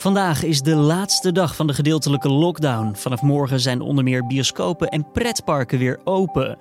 Vandaag 0.00 0.42
is 0.42 0.62
de 0.62 0.74
laatste 0.74 1.32
dag 1.32 1.56
van 1.56 1.66
de 1.66 1.74
gedeeltelijke 1.74 2.28
lockdown. 2.28 2.94
Vanaf 2.94 3.22
morgen 3.22 3.60
zijn 3.60 3.80
onder 3.80 4.04
meer 4.04 4.26
bioscopen 4.26 4.88
en 4.88 5.10
pretparken 5.12 5.78
weer 5.78 6.00
open. 6.04 6.58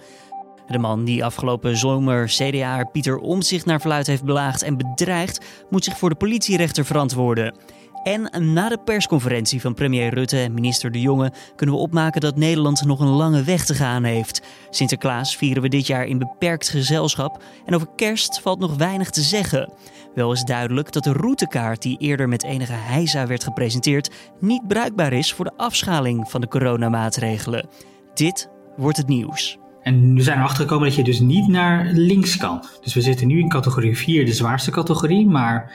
De 0.70 0.78
man 0.78 1.04
die 1.04 1.26
afgelopen 1.26 1.78
zomer 1.78 2.26
CDA 2.28 2.84
Pieter 2.84 3.18
Omtzigt 3.18 3.66
naar 3.66 3.80
verluid 3.80 4.08
heeft 4.08 4.24
belaagd 4.24 4.62
en 4.62 4.78
bedreigd, 4.78 5.46
moet 5.70 5.84
zich 5.84 5.98
voor 5.98 6.10
de 6.10 6.16
politierechter 6.16 6.86
verantwoorden. 6.86 7.56
En 8.04 8.54
na 8.54 8.70
de 8.70 8.78
persconferentie 8.78 9.62
van 9.62 9.74
premier 9.74 10.14
Rutte 10.14 10.40
en 10.40 10.54
minister 10.54 10.92
De 10.92 11.02
Jonge 11.02 11.32
kunnen 11.56 11.76
we 11.76 11.82
opmaken 11.82 12.22
dat 12.22 12.36
Nederland 12.36 12.86
nog 12.86 13.00
een 13.00 13.08
lange 13.08 13.44
weg 13.44 13.66
te 13.66 13.74
gaan 13.74 14.04
heeft. 14.04 14.42
Sinterklaas 14.70 15.38
vieren 15.38 15.62
we 15.62 15.70
dit 15.70 15.88
jaar 15.88 16.06
in 16.06 16.18
beperkt 16.18 16.70
gezelschap 16.70 17.44
en 17.66 17.76
over 17.76 17.88
kerst 17.96 18.40
valt 18.42 18.60
nog 18.60 18.76
weinig 18.76 19.10
te 19.10 19.22
zeggen. 19.22 19.74
Wel 20.16 20.32
is 20.32 20.44
duidelijk 20.44 20.92
dat 20.92 21.04
de 21.04 21.14
routekaart 21.14 21.82
die 21.82 21.98
eerder 21.98 22.28
met 22.28 22.44
enige 22.44 22.74
heisa 22.74 23.28
werd 23.28 23.44
gepresenteerd 23.44 24.10
niet 24.40 24.68
bruikbaar 24.68 25.14
is 25.14 25.34
voor 25.34 25.46
de 25.46 25.58
afschaling 25.58 26.30
van 26.30 26.42
de 26.42 26.48
coronamaatregelen. 26.48 27.68
Dit 28.14 28.50
wordt 28.78 28.98
het 28.98 29.08
nieuws. 29.08 29.58
En 29.82 30.14
nu 30.14 30.22
zijn 30.22 30.38
we 30.38 30.44
achtergekomen 30.44 30.88
dat 30.88 30.96
je 30.96 31.04
dus 31.04 31.20
niet 31.20 31.48
naar 31.48 31.90
links 31.92 32.38
kan. 32.38 32.64
Dus 32.82 32.94
we 32.94 33.02
zitten 33.02 33.28
nu 33.28 33.40
in 33.40 33.50
categorie 33.50 33.98
4, 33.98 34.26
de 34.26 34.34
zwaarste 34.34 34.72
categorie, 34.72 35.28
maar 35.28 35.74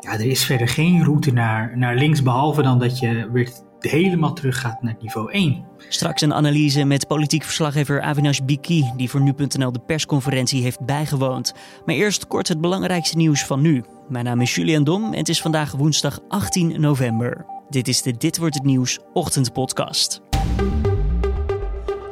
ja, 0.00 0.12
er 0.12 0.26
is 0.26 0.44
verder 0.44 0.68
geen 0.68 1.04
route 1.04 1.32
naar, 1.32 1.78
naar 1.78 1.96
links, 1.96 2.22
behalve 2.22 2.62
dan 2.62 2.78
dat 2.78 2.98
je 2.98 3.30
weer 3.32 3.50
helemaal 3.80 4.32
terug 4.32 4.60
gaat 4.60 4.82
naar 4.82 4.96
niveau 5.00 5.32
1. 5.32 5.64
Straks 5.88 6.22
een 6.22 6.34
analyse 6.34 6.84
met 6.84 7.06
politiek 7.06 7.42
verslaggever 7.42 8.00
Avinash 8.00 8.38
Biki, 8.38 8.92
die 8.96 9.10
voor 9.10 9.20
nu.nl 9.20 9.72
de 9.72 9.80
persconferentie 9.86 10.62
heeft 10.62 10.84
bijgewoond. 10.84 11.54
Maar 11.84 11.94
eerst 11.94 12.26
kort 12.26 12.48
het 12.48 12.60
belangrijkste 12.60 13.16
nieuws 13.16 13.44
van 13.44 13.60
nu. 13.60 13.84
Mijn 14.08 14.24
naam 14.24 14.40
is 14.40 14.54
Julian 14.54 14.84
Dom 14.84 15.12
en 15.12 15.18
het 15.18 15.28
is 15.28 15.40
vandaag 15.40 15.72
woensdag 15.72 16.18
18 16.28 16.80
november. 16.80 17.46
Dit 17.68 17.88
is 17.88 18.02
de 18.02 18.16
Dit 18.16 18.38
wordt 18.38 18.54
het 18.54 18.64
nieuws 18.64 18.98
ochtendpodcast. 19.12 20.20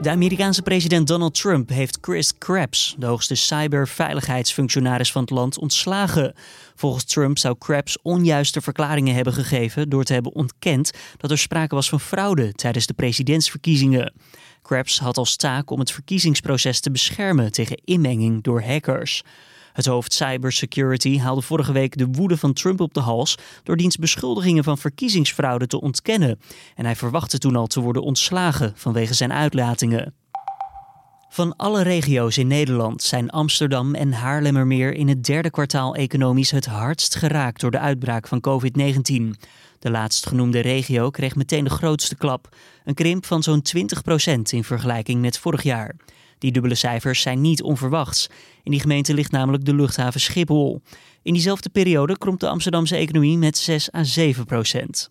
De 0.05 0.11
Amerikaanse 0.11 0.63
president 0.63 1.07
Donald 1.07 1.35
Trump 1.35 1.69
heeft 1.69 1.99
Chris 2.01 2.39
Krebs, 2.39 2.95
de 2.99 3.07
hoogste 3.07 3.35
cyberveiligheidsfunctionaris 3.35 5.13
van 5.13 5.21
het 5.21 5.31
land, 5.31 5.59
ontslagen. 5.59 6.35
Volgens 6.75 7.05
Trump 7.05 7.39
zou 7.39 7.57
Krebs 7.59 8.03
onjuiste 8.03 8.61
verklaringen 8.61 9.15
hebben 9.15 9.33
gegeven 9.33 9.89
door 9.89 10.05
te 10.05 10.13
hebben 10.13 10.35
ontkend 10.35 10.91
dat 11.17 11.31
er 11.31 11.39
sprake 11.39 11.75
was 11.75 11.89
van 11.89 12.01
fraude 12.01 12.53
tijdens 12.53 12.87
de 12.87 12.95
presidentsverkiezingen. 12.95 14.13
Krebs 14.63 14.99
had 14.99 15.17
als 15.17 15.37
taak 15.37 15.71
om 15.71 15.79
het 15.79 15.93
verkiezingsproces 15.93 16.81
te 16.81 16.91
beschermen 16.91 17.53
tegen 17.53 17.81
inmenging 17.85 18.43
door 18.43 18.63
hackers. 18.63 19.23
Het 19.75 19.86
hoofd 19.86 20.12
cybersecurity 20.12 21.19
haalde 21.19 21.42
vorige 21.42 21.72
week 21.72 21.98
de 21.98 22.06
woede 22.06 22.36
van 22.36 22.53
Trump 22.53 22.80
op 22.80 22.94
de 22.94 23.00
hals 23.00 23.39
door 23.62 23.77
diens 23.77 23.97
beschuldigingen 23.97 24.64
van 24.64 24.78
verkiezingsfraude 24.78 25.67
te 25.67 25.80
ontkennen. 25.80 26.41
En 26.75 26.84
hij 26.84 26.97
verwachtte 26.97 27.39
toen 27.39 27.56
al 27.56 27.67
te 27.67 27.80
worden 27.80 28.02
ontslagen 28.02 28.72
vanwege 28.77 29.14
zijn 29.14 29.33
uitlatingen. 29.33 30.14
Van 31.28 31.56
alle 31.56 31.83
regio's 31.83 32.36
in 32.36 32.47
Nederland 32.47 33.02
zijn 33.02 33.30
Amsterdam 33.30 33.95
en 33.95 34.12
Haarlemmermeer 34.12 34.95
in 34.95 35.08
het 35.08 35.25
derde 35.25 35.50
kwartaal 35.50 35.95
economisch 35.95 36.50
het 36.50 36.67
hardst 36.67 37.14
geraakt 37.14 37.61
door 37.61 37.70
de 37.70 37.78
uitbraak 37.78 38.28
van 38.28 38.41
COVID-19. 38.48 39.41
De 39.78 39.91
laatstgenoemde 39.91 40.61
regio 40.61 41.11
kreeg 41.11 41.34
meteen 41.34 41.64
de 41.64 41.70
grootste 41.70 42.17
klap, 42.17 42.56
een 42.84 42.95
krimp 42.95 43.27
van 43.27 43.42
zo'n 43.42 43.62
20% 43.77 44.41
in 44.50 44.64
vergelijking 44.64 45.20
met 45.20 45.39
vorig 45.39 45.62
jaar. 45.62 45.97
Die 46.45 46.53
dubbele 46.53 46.75
cijfers 46.75 47.20
zijn 47.20 47.41
niet 47.41 47.62
onverwachts. 47.62 48.28
In 48.62 48.70
die 48.70 48.81
gemeente 48.81 49.14
ligt 49.14 49.31
namelijk 49.31 49.64
de 49.64 49.75
luchthaven 49.75 50.20
Schiphol. 50.20 50.83
In 51.23 51.33
diezelfde 51.33 51.69
periode 51.69 52.19
kromp 52.19 52.41
de 52.41 52.48
Amsterdamse 52.48 52.97
economie 52.97 53.39
met 53.39 53.59
6 53.59 53.95
à 53.95 54.03
7 54.03 54.45
procent. 54.45 55.09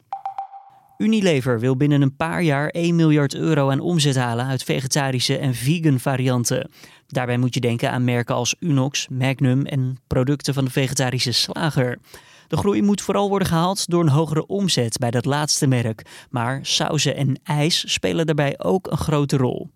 Unilever 0.97 1.59
wil 1.59 1.77
binnen 1.77 2.01
een 2.01 2.15
paar 2.15 2.43
jaar 2.43 2.67
1 2.67 2.95
miljard 2.95 3.35
euro 3.35 3.69
aan 3.69 3.79
omzet 3.79 4.15
halen 4.15 4.45
uit 4.45 4.63
vegetarische 4.63 5.37
en 5.37 5.53
vegan 5.53 5.99
varianten. 5.99 6.71
Daarbij 7.07 7.37
moet 7.37 7.53
je 7.53 7.59
denken 7.59 7.91
aan 7.91 8.03
merken 8.03 8.35
als 8.35 8.55
Unox, 8.59 9.07
Magnum 9.07 9.65
en 9.65 9.97
producten 10.07 10.53
van 10.53 10.65
de 10.65 10.71
vegetarische 10.71 11.31
slager. 11.31 11.99
De 12.47 12.57
groei 12.57 12.81
moet 12.81 13.01
vooral 13.01 13.29
worden 13.29 13.47
gehaald 13.47 13.89
door 13.89 14.01
een 14.01 14.09
hogere 14.09 14.45
omzet 14.45 14.97
bij 14.97 15.11
dat 15.11 15.25
laatste 15.25 15.67
merk, 15.67 16.05
maar 16.29 16.59
sauzen 16.61 17.15
en 17.15 17.39
ijs 17.43 17.93
spelen 17.93 18.25
daarbij 18.25 18.59
ook 18.59 18.91
een 18.91 18.97
grote 18.97 19.37
rol. 19.37 19.69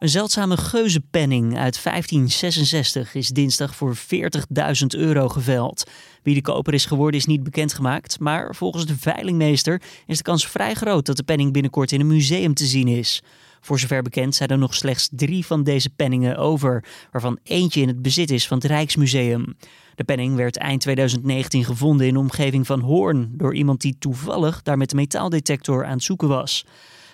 Een 0.00 0.08
zeldzame 0.08 0.56
geuzenpenning 0.56 1.58
uit 1.58 1.82
1566 1.82 3.14
is 3.14 3.28
dinsdag 3.28 3.74
voor 3.74 3.96
40.000 3.96 4.86
euro 4.88 5.28
geveld. 5.28 5.90
Wie 6.22 6.34
de 6.34 6.42
koper 6.42 6.74
is 6.74 6.86
geworden 6.86 7.20
is 7.20 7.26
niet 7.26 7.42
bekendgemaakt, 7.42 8.20
maar 8.20 8.54
volgens 8.54 8.86
de 8.86 8.98
veilingmeester 8.98 9.82
is 10.06 10.16
de 10.16 10.22
kans 10.22 10.48
vrij 10.48 10.74
groot 10.74 11.06
dat 11.06 11.16
de 11.16 11.22
penning 11.22 11.52
binnenkort 11.52 11.92
in 11.92 12.00
een 12.00 12.06
museum 12.06 12.54
te 12.54 12.64
zien 12.64 12.88
is. 12.88 13.22
Voor 13.60 13.78
zover 13.78 14.02
bekend 14.02 14.34
zijn 14.34 14.48
er 14.48 14.58
nog 14.58 14.74
slechts 14.74 15.08
drie 15.12 15.46
van 15.46 15.64
deze 15.64 15.90
penningen 15.90 16.36
over, 16.36 16.84
waarvan 17.10 17.38
eentje 17.42 17.80
in 17.80 17.88
het 17.88 18.02
bezit 18.02 18.30
is 18.30 18.46
van 18.46 18.56
het 18.56 18.66
Rijksmuseum. 18.66 19.56
De 19.94 20.04
penning 20.04 20.36
werd 20.36 20.56
eind 20.56 20.80
2019 20.80 21.64
gevonden 21.64 22.06
in 22.06 22.12
de 22.12 22.18
omgeving 22.18 22.66
van 22.66 22.80
Hoorn 22.80 23.30
door 23.32 23.54
iemand 23.54 23.80
die 23.80 23.96
toevallig 23.98 24.62
daar 24.62 24.78
met 24.78 24.90
de 24.90 24.96
metaaldetector 24.96 25.84
aan 25.84 25.92
het 25.92 26.02
zoeken 26.02 26.28
was. 26.28 26.64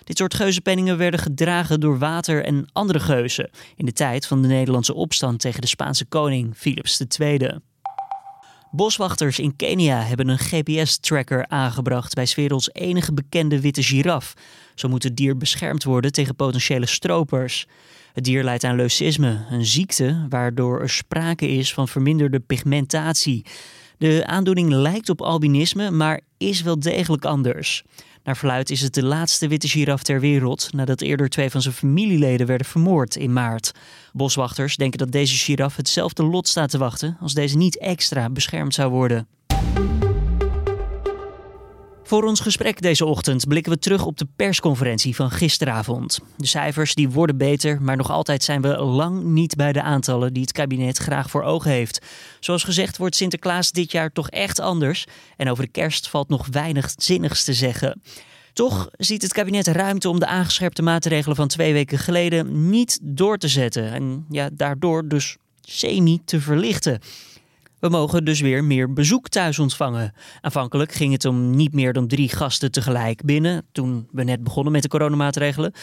Dit 0.07 0.17
soort 0.17 0.33
geuzenpenningen 0.33 0.97
werden 0.97 1.19
gedragen 1.19 1.79
door 1.79 1.97
water 1.97 2.43
en 2.45 2.65
andere 2.73 2.99
geuzen 2.99 3.49
in 3.75 3.85
de 3.85 3.93
tijd 3.93 4.27
van 4.27 4.41
de 4.41 4.47
Nederlandse 4.47 4.93
opstand 4.93 5.39
tegen 5.39 5.61
de 5.61 5.67
Spaanse 5.67 6.05
koning 6.05 6.53
Philips 6.55 7.01
II. 7.17 7.49
Boswachters 8.71 9.39
in 9.39 9.55
Kenia 9.55 10.01
hebben 10.01 10.27
een 10.27 10.37
GPS-tracker 10.37 11.47
aangebracht 11.47 12.13
bij 12.13 12.25
's 12.25 12.35
werelds 12.35 12.69
enige 12.73 13.13
bekende 13.13 13.61
witte 13.61 13.83
giraf. 13.83 14.33
Zo 14.75 14.89
moet 14.89 15.03
het 15.03 15.17
dier 15.17 15.37
beschermd 15.37 15.83
worden 15.83 16.11
tegen 16.11 16.35
potentiële 16.35 16.85
stropers. 16.85 17.67
Het 18.13 18.23
dier 18.23 18.43
leidt 18.43 18.63
aan 18.63 18.75
leucisme, 18.75 19.45
een 19.49 19.65
ziekte 19.65 20.25
waardoor 20.29 20.81
er 20.81 20.89
sprake 20.89 21.47
is 21.47 21.73
van 21.73 21.87
verminderde 21.87 22.39
pigmentatie. 22.39 23.45
De 23.97 24.23
aandoening 24.25 24.69
lijkt 24.69 25.09
op 25.09 25.21
albinisme, 25.21 25.91
maar 25.91 26.21
is 26.37 26.61
wel 26.61 26.79
degelijk 26.79 27.25
anders. 27.25 27.83
Naar 28.27 28.37
verluid 28.37 28.69
is 28.69 28.81
het 28.81 28.93
de 28.93 29.03
laatste 29.03 29.47
witte 29.47 29.67
giraf 29.67 30.03
ter 30.03 30.19
wereld 30.19 30.73
nadat 30.73 31.01
eerder 31.01 31.29
twee 31.29 31.49
van 31.49 31.61
zijn 31.61 31.73
familieleden 31.73 32.47
werden 32.47 32.67
vermoord 32.67 33.15
in 33.15 33.33
maart. 33.33 33.71
Boswachters 34.13 34.75
denken 34.75 34.97
dat 34.97 35.11
deze 35.11 35.35
giraf 35.35 35.75
hetzelfde 35.75 36.23
lot 36.23 36.47
staat 36.47 36.69
te 36.69 36.77
wachten 36.77 37.17
als 37.21 37.33
deze 37.33 37.57
niet 37.57 37.77
extra 37.77 38.29
beschermd 38.29 38.73
zou 38.73 38.91
worden. 38.91 39.27
Voor 42.07 42.23
ons 42.23 42.39
gesprek 42.39 42.81
deze 42.81 43.05
ochtend 43.05 43.47
blikken 43.47 43.71
we 43.71 43.79
terug 43.79 44.05
op 44.05 44.17
de 44.17 44.27
persconferentie 44.35 45.15
van 45.15 45.31
gisteravond. 45.31 46.19
De 46.37 46.45
cijfers 46.45 46.95
die 46.95 47.09
worden 47.09 47.37
beter, 47.37 47.81
maar 47.81 47.97
nog 47.97 48.11
altijd 48.11 48.43
zijn 48.43 48.61
we 48.61 48.77
lang 48.77 49.23
niet 49.23 49.55
bij 49.55 49.73
de 49.73 49.81
aantallen 49.81 50.33
die 50.33 50.41
het 50.41 50.51
kabinet 50.51 50.97
graag 50.97 51.29
voor 51.29 51.43
ogen 51.43 51.71
heeft. 51.71 52.05
Zoals 52.39 52.63
gezegd 52.63 52.97
wordt 52.97 53.15
Sinterklaas 53.15 53.71
dit 53.71 53.91
jaar 53.91 54.11
toch 54.11 54.29
echt 54.29 54.59
anders 54.59 55.05
en 55.37 55.49
over 55.49 55.63
de 55.63 55.69
kerst 55.69 56.09
valt 56.09 56.29
nog 56.29 56.47
weinig 56.51 56.93
zinnigs 56.95 57.43
te 57.43 57.53
zeggen. 57.53 58.01
Toch 58.53 58.89
ziet 58.91 59.21
het 59.21 59.33
kabinet 59.33 59.67
ruimte 59.67 60.09
om 60.09 60.19
de 60.19 60.27
aangescherpte 60.27 60.81
maatregelen 60.81 61.35
van 61.35 61.47
twee 61.47 61.73
weken 61.73 61.97
geleden 61.97 62.69
niet 62.69 62.99
door 63.01 63.37
te 63.37 63.47
zetten 63.47 63.93
en 63.93 64.25
ja, 64.29 64.49
daardoor 64.53 65.07
dus 65.07 65.37
semi 65.61 66.21
te 66.25 66.41
verlichten. 66.41 66.99
We 67.79 67.89
mogen 67.89 68.25
dus 68.25 68.41
weer 68.41 68.63
meer 68.63 68.93
bezoek 68.93 69.29
thuis 69.29 69.59
ontvangen. 69.59 70.13
Aanvankelijk 70.41 70.91
ging 70.91 71.11
het 71.11 71.25
om 71.25 71.55
niet 71.55 71.73
meer 71.73 71.93
dan 71.93 72.07
drie 72.07 72.29
gasten 72.29 72.71
tegelijk 72.71 73.23
binnen, 73.23 73.65
toen 73.71 74.07
we 74.11 74.23
net 74.23 74.43
begonnen 74.43 74.73
met 74.73 74.81
de 74.81 74.87
coronamaatregelen. 74.87 75.73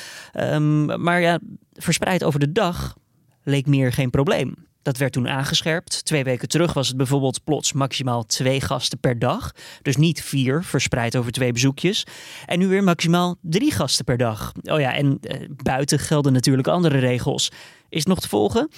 Um, 0.40 1.02
maar 1.02 1.20
ja, 1.20 1.38
verspreid 1.72 2.24
over 2.24 2.40
de 2.40 2.52
dag 2.52 2.96
leek 3.42 3.66
meer 3.66 3.92
geen 3.92 4.10
probleem. 4.10 4.54
Dat 4.82 4.96
werd 4.96 5.12
toen 5.12 5.28
aangescherpt. 5.28 6.04
Twee 6.04 6.24
weken 6.24 6.48
terug 6.48 6.72
was 6.72 6.88
het 6.88 6.96
bijvoorbeeld 6.96 7.44
plots 7.44 7.72
maximaal 7.72 8.24
twee 8.24 8.60
gasten 8.60 8.98
per 8.98 9.18
dag. 9.18 9.52
Dus 9.82 9.96
niet 9.96 10.22
vier, 10.22 10.64
verspreid 10.64 11.16
over 11.16 11.32
twee 11.32 11.52
bezoekjes. 11.52 12.06
En 12.46 12.58
nu 12.58 12.66
weer 12.66 12.84
maximaal 12.84 13.36
drie 13.40 13.72
gasten 13.72 14.04
per 14.04 14.16
dag. 14.16 14.52
Oh 14.62 14.80
ja, 14.80 14.94
en 14.94 15.18
uh, 15.20 15.48
buiten 15.62 15.98
gelden 15.98 16.32
natuurlijk 16.32 16.68
andere 16.68 16.98
regels. 16.98 17.50
Is 17.88 17.98
het 17.98 18.08
nog 18.08 18.20
te 18.20 18.28
volgen? 18.28 18.68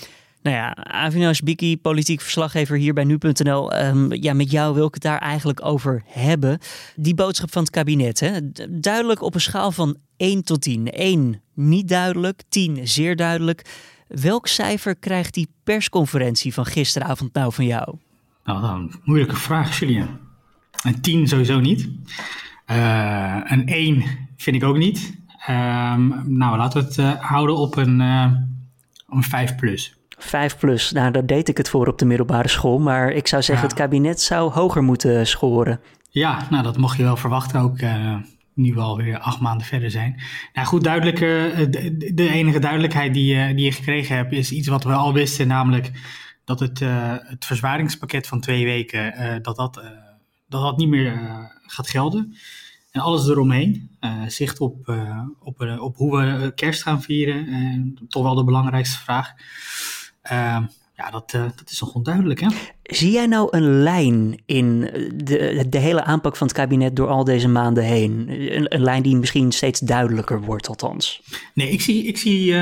Nou 0.42 0.56
ja, 0.56 0.74
Avinash 0.74 1.40
Biki, 1.40 1.78
politiek 1.78 2.20
verslaggever 2.20 2.76
hier 2.76 2.94
bij 2.94 3.04
Nu.nl. 3.04 3.74
Um, 3.74 4.12
ja, 4.12 4.32
met 4.32 4.50
jou 4.50 4.74
wil 4.74 4.86
ik 4.86 4.94
het 4.94 5.02
daar 5.02 5.18
eigenlijk 5.18 5.64
over 5.64 6.02
hebben. 6.06 6.58
Die 6.96 7.14
boodschap 7.14 7.52
van 7.52 7.62
het 7.62 7.70
kabinet. 7.70 8.20
Hè? 8.20 8.52
Duidelijk 8.80 9.22
op 9.22 9.34
een 9.34 9.40
schaal 9.40 9.72
van 9.72 9.96
1 10.16 10.44
tot 10.44 10.60
10. 10.60 10.90
1 10.90 11.42
niet 11.54 11.88
duidelijk, 11.88 12.42
10 12.48 12.88
zeer 12.88 13.16
duidelijk. 13.16 13.64
Welk 14.08 14.46
cijfer 14.46 14.96
krijgt 14.96 15.34
die 15.34 15.48
persconferentie 15.64 16.54
van 16.54 16.66
gisteravond 16.66 17.32
nou 17.32 17.52
van 17.52 17.66
jou? 17.66 17.96
Nou, 18.44 18.64
een 18.64 18.92
moeilijke 19.04 19.36
vraag, 19.36 19.78
Julian. 19.78 20.18
Een 20.82 21.00
10 21.00 21.28
sowieso 21.28 21.60
niet. 21.60 21.88
Uh, 22.70 23.40
een 23.44 23.66
1 23.66 24.04
vind 24.36 24.56
ik 24.56 24.64
ook 24.64 24.76
niet. 24.76 25.14
Uh, 25.48 25.96
nou, 26.24 26.56
laten 26.56 26.80
we 26.80 26.86
het 26.86 26.96
uh, 26.96 27.24
houden 27.24 27.56
op 27.56 27.76
een, 27.76 28.00
uh, 28.00 28.32
een 29.08 29.22
5 29.22 29.56
plus. 29.56 29.95
Vijf 30.18 30.58
plus, 30.58 30.92
nou 30.92 31.10
daar 31.10 31.26
deed 31.26 31.48
ik 31.48 31.56
het 31.56 31.68
voor 31.68 31.86
op 31.86 31.98
de 31.98 32.04
middelbare 32.04 32.48
school. 32.48 32.78
Maar 32.78 33.10
ik 33.10 33.26
zou 33.26 33.42
zeggen, 33.42 33.66
het 33.66 33.76
kabinet 33.76 34.20
zou 34.20 34.52
hoger 34.52 34.82
moeten 34.82 35.26
scoren. 35.26 35.80
Ja, 36.10 36.46
nou 36.50 36.62
dat 36.62 36.76
mocht 36.76 36.96
je 36.96 37.02
wel 37.02 37.16
verwachten 37.16 37.60
ook. 37.60 37.80
Uh, 37.80 38.16
nu 38.54 38.74
we 38.74 38.80
alweer 38.80 39.18
acht 39.18 39.40
maanden 39.40 39.66
verder 39.66 39.90
zijn. 39.90 40.22
Nou 40.52 40.66
goed, 40.66 40.84
duidelijk, 40.84 41.18
de, 41.18 42.12
de, 42.14 42.28
enige 42.28 42.58
duidelijkheid 42.58 43.14
die, 43.14 43.54
die 43.54 43.64
je 43.64 43.72
gekregen 43.72 44.16
hebt 44.16 44.32
is 44.32 44.52
iets 44.52 44.68
wat 44.68 44.84
we 44.84 44.92
al 44.92 45.12
wisten. 45.12 45.46
Namelijk 45.46 45.90
dat 46.44 46.60
het, 46.60 46.80
het 47.18 47.44
verzwaringspakket 47.44 48.26
van 48.26 48.40
twee 48.40 48.64
weken, 48.64 49.14
dat, 49.42 49.56
dat, 49.56 49.74
dat 50.48 50.62
dat 50.62 50.76
niet 50.76 50.88
meer 50.88 51.20
gaat 51.66 51.88
gelden. 51.88 52.36
En 52.96 53.02
alles 53.02 53.28
eromheen. 53.28 53.96
Uh, 54.00 54.22
zicht 54.26 54.60
op, 54.60 54.88
uh, 54.88 55.22
op, 55.38 55.62
uh, 55.62 55.82
op 55.82 55.96
hoe 55.96 56.16
we 56.16 56.52
kerst 56.54 56.82
gaan 56.82 57.02
vieren. 57.02 57.98
toch 58.08 58.22
wel 58.22 58.34
de 58.34 58.44
belangrijkste 58.44 58.98
vraag. 58.98 59.32
Ehm, 60.28 60.62
ja, 60.96 61.10
dat, 61.10 61.30
dat 61.30 61.70
is 61.70 61.80
nog 61.80 61.94
onduidelijk. 61.94 62.40
Hè? 62.40 62.48
Zie 62.82 63.10
jij 63.10 63.26
nou 63.26 63.48
een 63.50 63.82
lijn 63.82 64.42
in 64.46 64.80
de, 65.14 65.66
de 65.68 65.78
hele 65.78 66.04
aanpak 66.04 66.36
van 66.36 66.46
het 66.46 66.56
kabinet 66.56 66.96
door 66.96 67.08
al 67.08 67.24
deze 67.24 67.48
maanden 67.48 67.84
heen? 67.84 68.26
Een, 68.28 68.74
een 68.74 68.82
lijn 68.82 69.02
die 69.02 69.16
misschien 69.16 69.52
steeds 69.52 69.80
duidelijker 69.80 70.40
wordt, 70.40 70.68
althans. 70.68 71.22
Nee, 71.54 71.70
ik 71.70 71.80
zie, 71.80 72.04
ik 72.04 72.18
zie, 72.18 72.54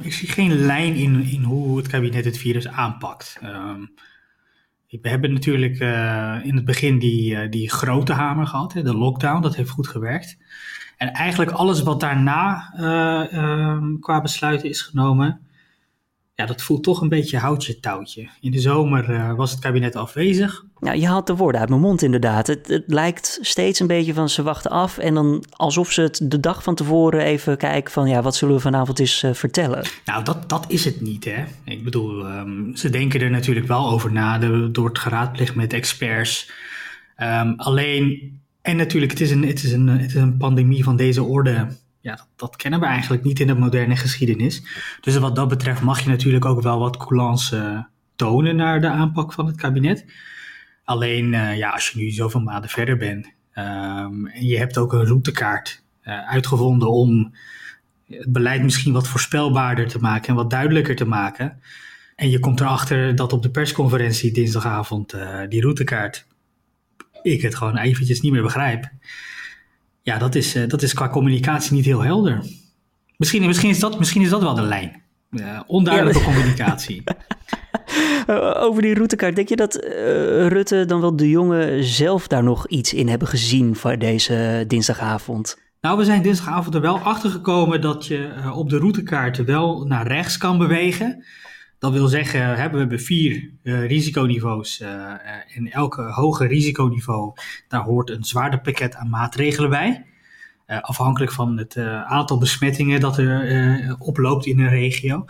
ik 0.00 0.12
zie 0.12 0.28
geen 0.28 0.54
lijn 0.54 0.94
in, 0.94 1.22
in 1.22 1.42
hoe 1.42 1.76
het 1.76 1.88
kabinet 1.88 2.24
het 2.24 2.38
virus 2.38 2.68
aanpakt. 2.68 3.38
Ehm, 3.42 3.80
we 4.90 5.08
hebben 5.08 5.32
natuurlijk 5.32 5.80
uh, 5.80 6.36
in 6.42 6.56
het 6.56 6.64
begin 6.64 6.98
die, 6.98 7.34
uh, 7.34 7.50
die 7.50 7.70
grote 7.70 8.12
hamer 8.12 8.46
gehad, 8.46 8.72
hè, 8.72 8.82
de 8.82 8.96
lockdown, 8.96 9.42
dat 9.42 9.56
heeft 9.56 9.70
goed 9.70 9.88
gewerkt. 9.88 10.36
En 10.96 11.12
eigenlijk 11.12 11.50
alles 11.50 11.82
wat 11.82 12.00
daarna 12.00 12.74
uh, 12.76 13.98
qua 14.00 14.20
besluiten 14.20 14.68
is 14.68 14.82
genomen, 14.82 15.40
ja, 16.40 16.46
dat 16.46 16.62
voelt 16.62 16.82
toch 16.82 17.00
een 17.00 17.08
beetje 17.08 17.38
houtje 17.38 17.80
touwtje. 17.80 18.28
In 18.40 18.50
de 18.50 18.60
zomer 18.60 19.10
uh, 19.10 19.34
was 19.34 19.50
het 19.50 19.60
kabinet 19.60 19.96
afwezig. 19.96 20.64
Nou, 20.78 20.98
je 20.98 21.06
haalt 21.06 21.26
de 21.26 21.36
woorden 21.36 21.60
uit 21.60 21.70
mijn 21.70 21.80
mond 21.80 22.02
inderdaad. 22.02 22.46
Het, 22.46 22.68
het, 22.68 22.84
lijkt 22.86 23.38
steeds 23.40 23.80
een 23.80 23.86
beetje 23.86 24.14
van 24.14 24.28
ze 24.28 24.42
wachten 24.42 24.70
af 24.70 24.98
en 24.98 25.14
dan 25.14 25.44
alsof 25.50 25.92
ze 25.92 26.00
het 26.00 26.20
de 26.22 26.40
dag 26.40 26.62
van 26.62 26.74
tevoren 26.74 27.20
even 27.20 27.56
kijken 27.56 27.92
van 27.92 28.08
ja, 28.08 28.22
wat 28.22 28.36
zullen 28.36 28.54
we 28.54 28.60
vanavond 28.60 28.98
eens 28.98 29.22
uh, 29.22 29.32
vertellen? 29.34 29.84
Nou, 30.04 30.24
dat, 30.24 30.48
dat 30.48 30.64
is 30.68 30.84
het 30.84 31.00
niet 31.00 31.24
hè. 31.24 31.44
Ik 31.64 31.84
bedoel, 31.84 32.26
um, 32.26 32.76
ze 32.76 32.90
denken 32.90 33.20
er 33.20 33.30
natuurlijk 33.30 33.66
wel 33.66 33.90
over 33.90 34.12
na 34.12 34.38
de, 34.38 34.68
door 34.72 34.88
het 34.88 34.98
geraadpleeg 34.98 35.54
met 35.54 35.72
experts. 35.72 36.50
Um, 37.16 37.54
alleen, 37.56 38.32
en 38.62 38.76
natuurlijk, 38.76 39.12
het 39.12 39.20
is, 39.20 39.30
een, 39.30 39.46
het, 39.46 39.62
is 39.62 39.72
een, 39.72 39.88
het 39.88 40.10
is 40.10 40.14
een 40.14 40.36
pandemie 40.36 40.84
van 40.84 40.96
deze 40.96 41.22
orde 41.22 41.66
ja, 42.00 42.26
dat, 42.36 42.56
kennen 42.56 42.80
we 42.80 42.86
eigenlijk 42.86 43.24
niet 43.24 43.40
in 43.40 43.46
de 43.46 43.54
moderne 43.54 43.96
geschiedenis. 43.96 44.62
Dus 45.00 45.16
wat 45.16 45.36
dat 45.36 45.48
betreft 45.48 45.80
mag 45.80 46.00
je 46.00 46.08
natuurlijk 46.08 46.44
ook 46.44 46.62
wel 46.62 46.78
wat 46.78 46.96
coulance 46.96 47.56
uh, 47.56 47.82
tonen 48.16 48.56
naar 48.56 48.80
de 48.80 48.88
aanpak 48.88 49.32
van 49.32 49.46
het 49.46 49.56
kabinet. 49.56 50.04
Alleen, 50.84 51.32
uh, 51.32 51.56
ja, 51.56 51.70
als 51.70 51.90
je 51.90 51.98
nu 51.98 52.10
zoveel 52.10 52.40
maanden 52.40 52.70
verder 52.70 52.96
bent 52.96 53.26
um, 53.26 54.26
en 54.26 54.46
je 54.46 54.58
hebt 54.58 54.78
ook 54.78 54.92
een 54.92 55.06
routekaart 55.06 55.82
uh, 56.04 56.28
uitgevonden 56.28 56.90
om 56.90 57.34
het 58.08 58.32
beleid 58.32 58.62
misschien 58.62 58.92
wat 58.92 59.08
voorspelbaarder 59.08 59.88
te 59.88 59.98
maken 59.98 60.28
en 60.28 60.34
wat 60.34 60.50
duidelijker 60.50 60.96
te 60.96 61.04
maken. 61.04 61.60
En 62.16 62.30
je 62.30 62.38
komt 62.38 62.60
erachter 62.60 63.14
dat 63.14 63.32
op 63.32 63.42
de 63.42 63.50
persconferentie 63.50 64.32
dinsdagavond 64.32 65.14
die 65.48 65.60
routekaart 65.60 66.26
ik 67.22 67.42
het 67.42 67.54
gewoon 67.54 67.76
eventjes 67.76 68.20
niet 68.20 68.32
meer 68.32 68.42
begrijp 68.42 68.90
ja, 70.02 70.18
dat 70.18 70.34
is, 70.34 70.56
uh, 70.56 70.68
dat 70.68 70.82
is 70.82 70.94
qua 70.94 71.08
communicatie 71.08 71.72
niet 71.72 71.84
heel 71.84 72.00
helder. 72.00 72.44
Misschien, 73.16 73.46
misschien, 73.46 73.70
is, 73.70 73.78
dat, 73.78 73.98
misschien 73.98 74.22
is 74.22 74.28
dat 74.28 74.42
wel 74.42 74.54
de 74.54 74.62
lijn. 74.62 75.02
Uh, 75.30 75.60
onduidelijke 75.66 76.18
ja, 76.18 76.24
communicatie. 76.24 77.02
Over 78.66 78.82
die 78.82 78.94
routekaart, 78.94 79.36
denk 79.36 79.48
je 79.48 79.56
dat 79.56 79.84
uh, 79.84 79.90
Rutte 80.46 80.84
dan 80.84 81.00
wel 81.00 81.16
de 81.16 81.28
jongen 81.28 81.84
zelf 81.84 82.26
daar 82.26 82.42
nog 82.42 82.68
iets 82.68 82.94
in 82.94 83.08
hebben 83.08 83.28
gezien 83.28 83.76
voor 83.76 83.98
deze 83.98 84.64
dinsdagavond? 84.66 85.58
Nou, 85.80 85.98
we 85.98 86.04
zijn 86.04 86.22
dinsdagavond 86.22 86.74
er 86.74 86.80
wel 86.80 86.98
achter 86.98 87.30
gekomen 87.30 87.80
dat 87.80 88.06
je 88.06 88.30
op 88.54 88.70
de 88.70 88.78
routekaart 88.78 89.44
wel 89.44 89.84
naar 89.84 90.06
rechts 90.06 90.36
kan 90.36 90.58
bewegen. 90.58 91.24
Dat 91.80 91.92
wil 91.92 92.08
zeggen, 92.08 92.56
hè, 92.56 92.70
we 92.70 92.78
hebben 92.78 93.00
vier 93.00 93.50
uh, 93.62 93.86
risiconiveaus. 93.86 94.80
Uh, 94.80 94.88
en 95.56 95.70
elke 95.70 96.02
hoger 96.02 96.48
risiconiveau, 96.48 97.32
daar 97.68 97.82
hoort 97.82 98.10
een 98.10 98.24
zwaarder 98.24 98.60
pakket 98.60 98.94
aan 98.94 99.08
maatregelen 99.08 99.70
bij. 99.70 100.04
Afhankelijk 100.66 101.32
van 101.32 101.56
het 101.58 101.76
aantal 102.06 102.38
besmettingen 102.38 103.00
dat 103.00 103.18
er 103.18 103.96
oploopt 103.98 104.46
in 104.46 104.58
een 104.60 104.68
regio. 104.68 105.24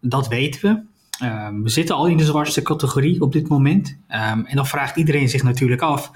Dat 0.00 0.28
weten 0.28 0.60
we. 0.60 0.82
Ehm, 1.24 1.62
we 1.62 1.68
zitten 1.68 1.94
al 1.94 2.06
in 2.06 2.16
de 2.16 2.24
zwartste 2.24 2.62
categorie 2.62 3.20
op 3.20 3.32
dit 3.32 3.48
moment. 3.48 3.88
Um, 3.88 4.46
en 4.46 4.56
dan 4.56 4.66
vraagt 4.66 4.96
iedereen 4.96 5.28
zich 5.28 5.42
natuurlijk 5.42 5.82
af, 5.82 6.10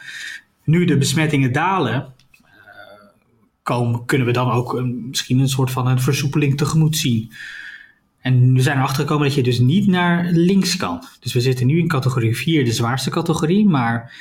nu 0.65 0.85
de 0.85 0.99
besmettingen 0.99 1.53
dalen, 1.53 2.15
komen, 3.63 4.05
kunnen 4.05 4.27
we 4.27 4.33
dan 4.33 4.51
ook 4.51 4.73
een, 4.75 5.09
misschien 5.09 5.39
een 5.39 5.49
soort 5.49 5.71
van 5.71 5.87
een 5.87 6.01
versoepeling 6.01 6.57
tegemoet 6.57 6.97
zien. 6.97 7.33
En 8.21 8.55
we 8.55 8.63
zijn 8.63 8.77
erachter 8.77 9.01
gekomen 9.01 9.27
dat 9.27 9.35
je 9.35 9.43
dus 9.43 9.59
niet 9.59 9.87
naar 9.87 10.29
links 10.31 10.77
kan. 10.77 11.03
Dus 11.21 11.33
we 11.33 11.41
zitten 11.41 11.67
nu 11.67 11.79
in 11.79 11.89
categorie 11.89 12.37
4, 12.37 12.65
de 12.65 12.73
zwaarste 12.73 13.11
categorie. 13.11 13.67
Maar 13.67 14.15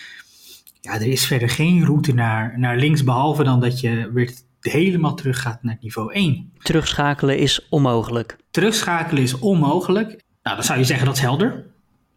ja, 0.81 0.94
er 0.94 1.07
is 1.07 1.25
verder 1.25 1.49
geen 1.49 1.85
route 1.85 2.13
naar, 2.13 2.59
naar 2.59 2.77
links, 2.77 3.03
behalve 3.03 3.44
dan 3.44 3.59
dat 3.59 3.79
je 3.79 4.11
weer 4.13 4.33
helemaal 4.61 5.15
terug 5.15 5.41
gaat 5.41 5.63
naar 5.63 5.77
niveau 5.81 6.13
1. 6.13 6.51
Terugschakelen 6.61 7.38
is 7.38 7.67
onmogelijk. 7.69 8.38
Terugschakelen 8.51 9.23
is 9.23 9.39
onmogelijk. 9.39 10.07
Nou, 10.44 10.55
dan 10.55 10.63
zou 10.63 10.79
je 10.79 10.85
zeggen 10.85 11.05
dat 11.05 11.15
is 11.15 11.21
helder. 11.21 11.65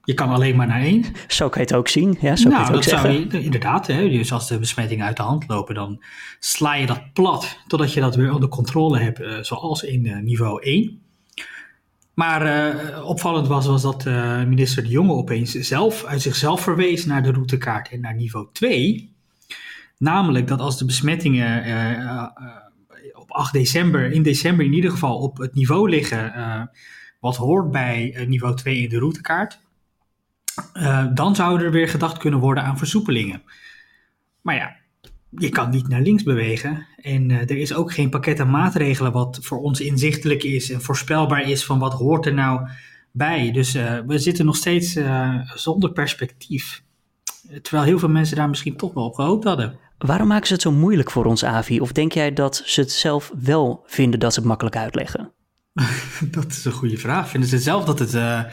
Je 0.04 0.14
kan 0.14 0.28
alleen 0.28 0.56
maar 0.56 0.66
naar 0.66 0.80
één. 0.80 1.04
Zo 1.28 1.48
kan 1.48 1.60
je 1.62 1.66
het 1.66 1.76
ook 1.76 1.88
zien. 1.88 2.18
Ja, 2.20 2.36
zo 2.36 2.48
nou, 2.48 2.62
kan 2.62 2.72
je 2.72 2.78
het 2.80 2.90
dat 2.90 2.94
ook 2.94 3.00
zou 3.00 3.12
je, 3.12 3.42
inderdaad. 3.42 3.86
Hè, 3.86 4.08
dus 4.08 4.32
als 4.32 4.48
de 4.48 4.58
besmettingen 4.58 5.06
uit 5.06 5.16
de 5.16 5.22
hand 5.22 5.48
lopen, 5.48 5.74
dan 5.74 6.02
sla 6.38 6.74
je 6.74 6.86
dat 6.86 7.12
plat 7.12 7.58
totdat 7.66 7.92
je 7.92 8.00
dat 8.00 8.14
weer 8.14 8.32
onder 8.32 8.48
controle 8.48 8.98
hebt, 8.98 9.20
uh, 9.20 9.38
zoals 9.40 9.82
in 9.82 10.04
uh, 10.04 10.18
niveau 10.18 10.62
1. 10.62 11.00
Maar 12.14 12.46
uh, 12.46 13.04
opvallend 13.04 13.46
was, 13.46 13.66
was 13.66 13.82
dat 13.82 14.06
uh, 14.06 14.44
minister 14.44 14.82
De 14.82 14.88
Jonge 14.88 15.12
opeens 15.12 15.52
zelf 15.52 16.04
uit 16.04 16.22
zichzelf 16.22 16.60
verwees 16.60 17.06
naar 17.06 17.22
de 17.22 17.32
routekaart 17.32 17.88
en 17.88 18.00
naar 18.00 18.14
niveau 18.14 18.48
2. 18.52 19.14
Namelijk 19.98 20.46
dat 20.46 20.60
als 20.60 20.78
de 20.78 20.84
besmettingen 20.84 21.68
uh, 21.68 22.26
op 23.12 23.30
8 23.30 23.52
december, 23.52 24.12
in 24.12 24.22
december 24.22 24.64
in 24.64 24.72
ieder 24.72 24.90
geval, 24.90 25.18
op 25.18 25.38
het 25.38 25.54
niveau 25.54 25.90
liggen 25.90 26.70
wat 27.20 27.36
hoort 27.36 27.70
bij 27.70 28.24
niveau 28.28 28.56
2 28.56 28.78
in 28.78 28.88
de 28.88 28.98
routekaart, 28.98 29.60
dan 31.14 31.34
zou 31.34 31.62
er 31.64 31.70
weer 31.70 31.88
gedacht 31.88 32.18
kunnen 32.18 32.40
worden 32.40 32.64
aan 32.64 32.78
versoepelingen. 32.78 33.42
Maar 34.40 34.54
ja, 34.54 34.76
je 35.30 35.48
kan 35.48 35.70
niet 35.70 35.88
naar 35.88 36.00
links 36.00 36.22
bewegen. 36.22 36.86
En 36.96 37.30
uh, 37.30 37.40
er 37.40 37.56
is 37.56 37.74
ook 37.74 37.92
geen 37.92 38.10
pakket 38.10 38.40
aan 38.40 38.50
maatregelen 38.50 39.12
wat 39.12 39.38
voor 39.42 39.60
ons 39.62 39.80
inzichtelijk 39.80 40.42
is 40.42 40.70
en 40.70 40.82
voorspelbaar 40.82 41.48
is 41.48 41.64
van 41.64 41.78
wat 41.78 41.92
hoort 41.92 42.26
er 42.26 42.34
nou 42.34 42.68
bij. 43.12 43.50
Dus 43.50 43.74
uh, 43.74 43.98
we 44.06 44.18
zitten 44.18 44.44
nog 44.44 44.56
steeds 44.56 44.96
uh, 44.96 45.50
zonder 45.54 45.92
perspectief. 45.92 46.82
Terwijl 47.62 47.84
heel 47.84 47.98
veel 47.98 48.08
mensen 48.08 48.36
daar 48.36 48.48
misschien 48.48 48.76
toch 48.76 48.94
wel 48.94 49.04
op 49.04 49.14
gehoopt 49.14 49.44
hadden. 49.44 49.78
Waarom 49.98 50.28
maken 50.28 50.46
ze 50.46 50.52
het 50.52 50.62
zo 50.62 50.72
moeilijk 50.72 51.10
voor 51.10 51.24
ons, 51.24 51.44
Avi? 51.44 51.80
Of 51.80 51.92
denk 51.92 52.12
jij 52.12 52.32
dat 52.32 52.62
ze 52.64 52.80
het 52.80 52.92
zelf 52.92 53.32
wel 53.42 53.82
vinden 53.86 54.20
dat 54.20 54.32
ze 54.32 54.38
het 54.38 54.48
makkelijk 54.48 54.76
uitleggen? 54.76 55.32
dat 56.30 56.46
is 56.46 56.64
een 56.64 56.72
goede 56.72 56.96
vraag. 56.96 57.28
Vinden 57.28 57.48
ze 57.48 57.58
zelf 57.58 57.84
dat 57.84 57.98
het 57.98 58.46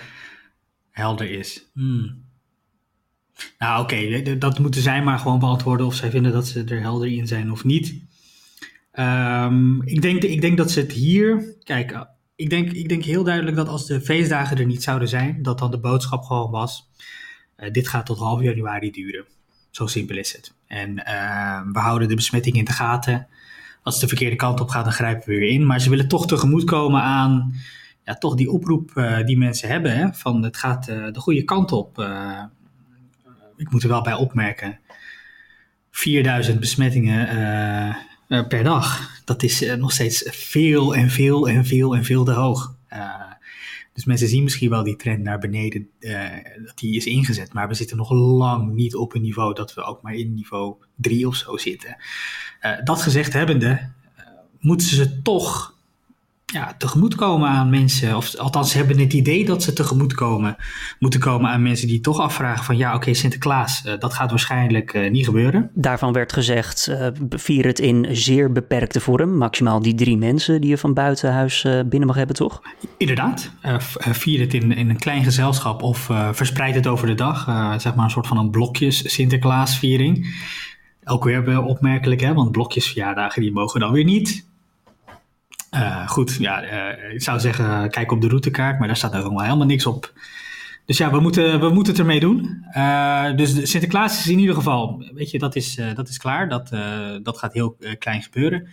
helder 0.90 1.32
is? 1.32 1.70
Hmm. 1.74 2.27
Nou, 3.60 3.82
oké, 3.84 4.38
dat 4.38 4.60
moeten 4.60 4.82
zij 4.82 5.04
maar 5.04 5.20
gewoon 5.20 5.40
beantwoorden 5.40 5.86
of 5.86 5.96
zij 5.96 6.10
vinden 6.10 6.32
dat 6.32 6.48
ze 6.48 6.64
er 6.64 6.82
helder 6.82 7.08
in 7.08 7.28
zijn 7.28 7.52
of 7.52 7.64
niet. 7.64 7.96
Um, 9.00 9.82
ik, 9.84 10.02
denk, 10.02 10.24
ik 10.24 10.42
denk 10.42 10.58
dat 10.58 10.72
ze 10.72 10.80
het 10.80 10.92
hier. 10.92 11.56
Kijk, 11.64 11.92
eh, 11.92 12.02
ik 12.36 12.50
denk, 12.50 12.72
ik 12.72 12.90
denk 12.90 13.04
heel 13.04 13.24
duidelijk 13.24 13.56
dat 13.56 13.68
als 13.68 13.86
de 13.86 14.02
feestdagen 14.02 14.58
er 14.58 14.66
niet 14.66 14.84
zouden 14.84 15.08
zijn, 15.08 15.42
dat 15.42 15.60
dan 15.60 15.72
de 15.72 15.80
boodschap 15.80 16.24
gewoon 16.24 16.52
was: 16.52 16.90
uh, 17.58 17.72
dit 17.72 17.88
gaat 17.88 18.06
tot 18.06 18.18
half 18.18 18.42
januari 18.42 18.92
duren. 18.92 19.26
Zo 19.72 19.88
simpel 19.88 20.18
is 20.18 20.34
het. 20.34 20.54
En 20.68 20.90
uh, 20.90 21.62
we 21.72 21.80
houden 21.80 22.08
de 22.08 22.16
besmetting 22.16 22.56
in 22.56 22.66
de 22.66 22.72
gaten. 22.72 23.28
Als 23.84 23.94
het 23.94 24.04
de 24.04 24.10
verkeerde 24.10 24.36
kant 24.36 24.60
op 24.60 24.70
gaat, 24.70 24.84
dan 24.84 24.94
grijpen 24.94 25.30
we 25.30 25.40
weer 25.40 25.50
in. 25.50 25.66
Maar 25.66 25.82
ze 25.82 25.90
willen 25.90 26.08
toch 26.08 26.28
tegemoetkomen 26.28 27.02
aan 27.02 27.54
ja, 28.06 28.14
toch 28.14 28.36
die 28.36 28.52
oproep 28.52 28.92
uh, 28.96 29.26
die 29.26 29.38
mensen 29.38 29.70
hebben: 29.70 29.98
hè, 29.98 30.14
van 30.14 30.44
het 30.44 30.58
gaat 30.58 30.86
de 30.86 31.20
goede 31.20 31.44
kant 31.44 31.72
op 31.72 31.98
ik 33.58 33.72
moet 33.72 33.84
er 33.84 33.90
wel 33.90 34.02
bij 34.02 34.14
opmerken, 34.14 34.80
4000 35.92 36.60
besmettingen 36.60 37.30
uh, 38.30 38.48
per 38.48 38.64
dag. 38.64 39.10
Dat 39.26 39.44
is 39.44 39.62
uh, 39.62 39.74
nog 39.74 39.92
steeds 39.92 40.24
veel 40.26 40.96
en 40.96 41.10
veel 41.10 41.50
en 41.50 41.66
veel 41.66 41.96
en 41.96 42.04
veel 42.04 42.24
te 42.24 42.32
hoog. 42.32 42.76
dus 43.94 44.06
mensen 44.06 44.28
zien 44.28 44.44
misschien 44.44 44.70
wel 44.70 44.84
die 44.84 44.96
trend 44.96 45.24
naar 45.24 45.40
beneden, 45.40 45.90
dat 46.66 46.78
die 46.78 46.96
is 46.96 47.06
ingezet. 47.06 47.54
Maar 47.54 47.68
we 47.68 47.74
zitten 47.74 47.98
nog 47.98 48.12
lang 48.12 48.74
niet 48.74 48.96
op 48.96 49.16
een 49.16 49.22
niveau 49.22 49.54
dat 49.54 49.74
we 49.74 49.84
ook 49.84 50.02
maar 50.02 50.14
in 50.14 50.34
niveau 50.34 50.76
3 50.96 51.28
of 51.28 51.36
zo 51.36 51.58
zitten. 51.58 51.98
dat 52.84 53.02
gezegd 53.02 53.34
hebbende, 53.34 53.90
moeten 54.60 54.88
ze 54.88 55.22
toch 55.22 55.77
ja, 56.54 56.76
tegemoetkomen 56.78 57.50
aan 57.50 57.70
mensen. 57.70 58.16
Of 58.16 58.36
althans, 58.36 58.72
ze 58.72 58.78
hebben 58.78 59.00
het 59.00 59.14
idee 59.14 59.46
dat 59.46 59.64
ze 59.64 59.74
tegemoetkomen 59.74 60.56
moeten 61.00 61.20
komen 61.20 61.50
aan 61.50 61.62
mensen 61.62 61.88
die 61.88 62.00
toch 62.00 62.20
afvragen 62.20 62.66
van 62.66 62.78
ja, 62.78 62.96
oké, 62.96 63.14
Sinterklaas, 63.14 63.84
uh, 63.86 63.94
dat 64.00 64.14
gaat 64.14 64.30
waarschijnlijk 64.30 64.94
uh, 64.94 65.12
niet 65.12 65.26
gebeuren. 65.26 65.70
Daarvan 65.74 66.14
werd 66.14 66.34
gezegd, 66.34 66.88
uh, 66.90 67.08
vier 67.30 67.66
het 67.66 67.80
in 67.80 68.08
zeer 68.12 68.52
beperkte 68.52 69.00
vorm. 69.00 69.38
Maximaal 69.38 69.82
die 69.82 69.96
drie 69.96 70.18
mensen 70.18 70.62
die 70.62 70.70
je 70.70 70.78
van 70.78 70.94
buitenhuis 70.94 71.62
binnen 71.86 72.08
mag 72.08 72.16
hebben, 72.16 72.36
toch? 72.36 72.62
Inderdaad. 72.98 73.52
vier 73.98 74.40
het 74.40 74.54
in, 74.54 74.72
in 74.72 74.90
een 74.90 75.00
klein 75.00 75.24
gezelschap 75.24 75.82
of 75.82 76.10
verspreid 76.32 76.76
het 76.76 76.88
over 76.88 77.08
de 77.08 77.16
dag. 77.16 77.44
zeg 77.82 77.96
maar 77.96 78.06
een 78.06 78.12
soort 78.12 78.28
van 78.28 78.38
een 78.38 78.50
blokjes 78.50 79.14
Sinterklaasviering. 79.14 80.36
Ook 81.04 81.24
weer 81.24 81.64
opmerkelijk, 81.64 82.22
hè? 82.22 82.34
want 82.34 82.52
blokjesverjaardagen 82.52 83.42
die 83.42 83.52
mogen 83.52 83.80
dan 83.80 83.92
weer 83.92 84.04
niet. 84.04 84.46
Uh, 85.72 86.08
goed, 86.08 86.36
ja, 86.40 86.64
uh, 86.64 87.14
ik 87.14 87.22
zou 87.22 87.40
zeggen, 87.40 87.90
kijk 87.90 88.12
op 88.12 88.22
de 88.22 88.28
routekaart, 88.28 88.80
maar 88.80 88.88
daar 88.88 88.98
staat 88.98 89.16
ook 89.16 89.42
helemaal 89.42 89.66
niks 89.66 89.86
op. 89.86 90.14
Dus 90.86 90.98
ja, 90.98 91.12
we 91.12 91.20
moeten, 91.20 91.60
we 91.60 91.70
moeten 91.70 91.94
het 91.94 92.02
ermee 92.02 92.20
doen. 92.20 92.66
Uh, 92.74 93.36
dus 93.36 93.70
Sinterklaas 93.70 94.20
is 94.20 94.28
in 94.28 94.40
ieder 94.40 94.56
geval, 94.56 95.04
weet 95.14 95.32
je, 95.32 95.40
dat 95.40 95.56
is, 95.56 95.80
dat 95.96 96.10
is 96.10 96.18
klaar. 96.18 96.50
Dat, 96.50 96.70
dat 97.24 97.38
gaat 97.38 97.54
heel 97.54 97.78
klein 98.00 98.22
gebeuren. 98.22 98.68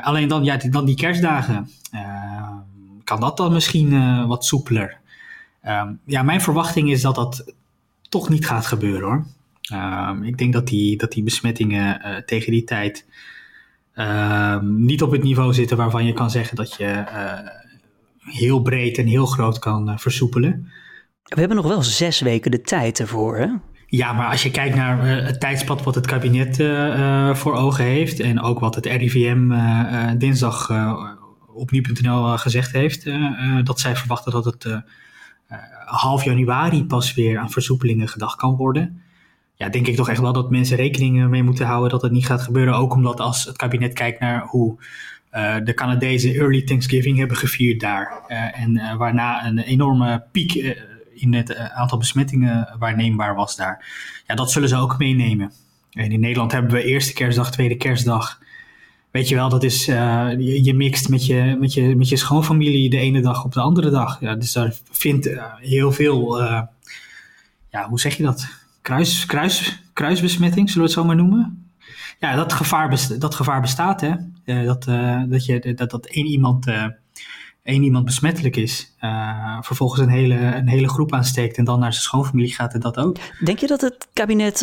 alleen 0.00 0.28
dan, 0.28 0.44
ja, 0.44 0.56
dan 0.56 0.84
die 0.84 0.96
kerstdagen. 0.96 1.70
kan 3.04 3.20
dat 3.20 3.36
dan 3.36 3.52
misschien 3.52 4.26
wat 4.26 4.44
soepeler? 4.44 4.98
ja, 6.04 6.22
mijn 6.22 6.40
verwachting 6.40 6.90
is 6.90 7.02
dat 7.02 7.14
dat 7.14 7.52
toch 8.08 8.28
niet 8.28 8.46
gaat 8.46 8.66
gebeuren 8.66 9.02
hoor. 9.02 9.24
ik 10.24 10.38
denk 10.38 10.52
dat 10.52 10.66
die, 10.66 10.96
dat 10.96 11.12
die 11.12 11.22
besmettingen 11.22 12.22
tegen 12.26 12.52
die 12.52 12.64
tijd 12.64 13.04
Ehm, 13.04 13.34
niet 14.62 15.02
op 15.02 15.10
het 15.10 15.22
niveau 15.22 15.54
zitten 15.54 15.76
waarvan 15.76 16.04
je 16.04 16.12
kan 16.12 16.30
zeggen 16.30 16.56
dat 16.56 16.74
je 16.74 16.84
eh, 16.84 17.32
heel 18.18 18.62
breed 18.62 18.98
en 18.98 19.06
heel 19.06 19.26
groot 19.26 19.58
kan 19.58 19.90
uh, 19.90 19.96
versoepelen. 19.96 20.72
We 21.22 21.38
hebben 21.38 21.56
nog 21.56 21.66
wel 21.66 21.82
zes 21.82 22.20
weken 22.20 22.50
de 22.50 22.60
tijd 22.60 23.00
ervoor, 23.00 23.36
hè? 23.36 23.46
Ja, 23.86 24.12
maar 24.12 24.30
als 24.30 24.42
je 24.42 24.50
kijkt 24.50 24.76
naar 24.76 25.18
uh, 25.18 25.26
het 25.26 25.40
tijdspad 25.40 25.82
wat 25.82 25.94
het 25.94 26.06
kabinet 26.06 26.56
voor 27.38 27.54
ogen 27.54 27.84
heeft 27.84 28.20
en 28.20 28.40
ook 28.40 28.58
wat 28.58 28.74
het 28.74 28.86
RIVM 28.86 29.48
dinsdag 30.18 30.70
op 31.54 31.70
nu.nl 31.70 32.38
gezegd 32.38 32.72
heeft, 32.72 33.10
dat 33.64 33.80
zij 33.80 33.96
verwachten 33.96 34.32
dat 34.32 34.44
het 34.44 34.82
half 35.84 36.24
januari 36.24 36.84
pas 36.84 37.14
weer 37.14 37.38
aan 37.38 37.50
versoepelingen 37.50 38.08
gedacht 38.08 38.36
kan 38.36 38.56
worden 38.56 39.02
ja, 39.56 39.68
denk 39.68 39.86
ik 39.86 39.96
toch 39.96 40.08
echt 40.08 40.20
wel 40.20 40.32
dat 40.32 40.50
mensen 40.50 40.76
rekening 40.76 41.28
mee 41.28 41.42
moeten 41.42 41.66
houden 41.66 41.90
dat 41.90 42.02
het 42.02 42.12
niet 42.12 42.26
gaat 42.26 42.42
gebeuren. 42.42 42.74
Ook 42.74 42.94
omdat 42.94 43.20
als 43.20 43.44
het 43.44 43.56
kabinet 43.56 43.92
kijkt 43.92 44.20
naar 44.20 44.46
hoe 44.46 44.76
uh, 45.32 45.56
de 45.64 45.74
Canadezen 45.74 46.34
early 46.34 46.62
Thanksgiving 46.62 47.18
hebben 47.18 47.36
gevierd 47.36 47.80
daar. 47.80 48.22
Uh, 48.28 48.60
en 48.60 48.74
uh, 48.74 48.96
waarna 48.96 49.46
een 49.46 49.58
enorme 49.58 50.24
piek 50.32 50.76
in 51.14 51.34
het 51.34 51.56
aantal 51.56 51.98
besmettingen 51.98 52.76
waarneembaar 52.78 53.34
was 53.34 53.56
daar. 53.56 53.86
Ja, 54.26 54.34
dat 54.34 54.50
zullen 54.50 54.68
ze 54.68 54.76
ook 54.76 54.98
meenemen. 54.98 55.52
En 55.92 56.12
in 56.12 56.20
Nederland 56.20 56.52
hebben 56.52 56.70
we 56.70 56.84
eerste 56.84 57.12
kerstdag, 57.12 57.50
tweede 57.50 57.76
kerstdag. 57.76 58.40
Weet 59.10 59.28
je 59.28 59.34
wel, 59.34 59.48
dat 59.48 59.62
is, 59.62 59.84
je, 59.84 60.64
je, 60.64 60.74
mixt 60.74 61.08
met 61.08 61.26
je, 61.26 61.56
met, 61.60 61.74
je, 61.74 61.96
met 61.96 62.08
je 62.08 62.16
schoonfamilie 62.16 62.90
de 62.90 62.98
ene 62.98 63.20
dag 63.20 63.44
op 63.44 63.52
de 63.52 63.60
andere 63.60 63.90
dag. 63.90 64.20
Ja, 64.20 64.34
dus 64.34 64.52
daar 64.52 64.74
vindt 64.90 65.30
heel 65.60 65.92
veel, 65.92 66.42
ja, 67.70 67.88
hoe 67.88 68.00
zeg 68.00 68.16
je 68.16 68.22
dat? 68.22 68.65
Kruis, 68.86 69.26
kruis, 69.26 69.82
kruisbesmetting, 69.92 70.70
zullen 70.70 70.88
we 70.88 70.94
het 70.94 71.00
zo 71.00 71.04
maar 71.04 71.16
noemen. 71.16 71.72
Ja, 72.18 72.36
dat 72.36 72.52
gevaar, 72.52 73.16
dat 73.18 73.34
gevaar 73.34 73.60
bestaat, 73.60 74.00
hè. 74.00 74.12
Uh, 74.44 74.66
dat, 74.66 74.86
uh, 74.86 75.22
dat, 75.28 75.44
je, 75.44 75.74
dat, 75.74 75.90
dat 75.90 76.06
één 76.06 76.26
iemand, 76.26 76.66
uh, 76.66 76.84
één 77.62 77.82
iemand 77.82 78.04
besmettelijk 78.04 78.56
is, 78.56 78.96
vervolgens 79.60 80.00
een 80.00 80.08
hele, 80.08 80.34
een 80.34 80.68
hele 80.68 80.88
groep 80.88 81.12
aansteekt 81.12 81.56
en 81.56 81.64
dan 81.64 81.78
naar 81.78 81.92
zijn 81.92 82.04
schoonfamilie 82.04 82.54
gaat 82.54 82.74
en 82.74 82.80
dat 82.80 82.96
ook. 82.96 83.16
Denk 83.44 83.58
je 83.58 83.66
dat 83.66 83.80
het 83.80 84.08
kabinet 84.12 84.58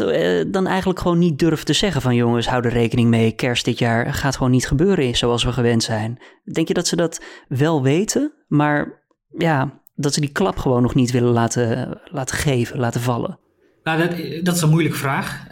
dan 0.47 0.67
eigenlijk 0.67 0.99
gewoon 0.99 1.19
niet 1.19 1.39
durft 1.39 1.65
te 1.65 1.73
zeggen 1.73 2.01
van 2.01 2.15
jongens, 2.15 2.47
hou 2.47 2.63
er 2.63 2.71
rekening 2.71 3.09
mee, 3.09 3.31
kerst 3.31 3.65
dit 3.65 3.79
jaar 3.79 4.13
gaat 4.13 4.35
gewoon 4.35 4.51
niet 4.51 4.67
gebeuren 4.67 5.15
zoals 5.15 5.43
we 5.43 5.53
gewend 5.53 5.83
zijn? 5.83 6.21
Denk 6.53 6.67
je 6.67 6.73
dat 6.73 6.87
ze 6.87 6.95
dat 6.95 7.23
wel 7.47 7.81
weten, 7.81 8.33
maar 8.47 9.03
ja, 9.37 9.81
dat 9.95 10.13
ze 10.13 10.19
die 10.19 10.31
klap 10.31 10.57
gewoon 10.57 10.81
nog 10.81 10.95
niet 10.95 11.11
willen 11.11 11.33
laten, 11.33 11.99
laten 12.03 12.37
geven, 12.37 12.79
laten 12.79 13.01
vallen? 13.01 13.41
Nou, 13.83 13.97
dat, 13.97 14.45
dat, 14.45 14.55
is 14.55 14.61
een 14.61 14.69
moeilijke 14.69 14.97
vraag. 14.97 15.45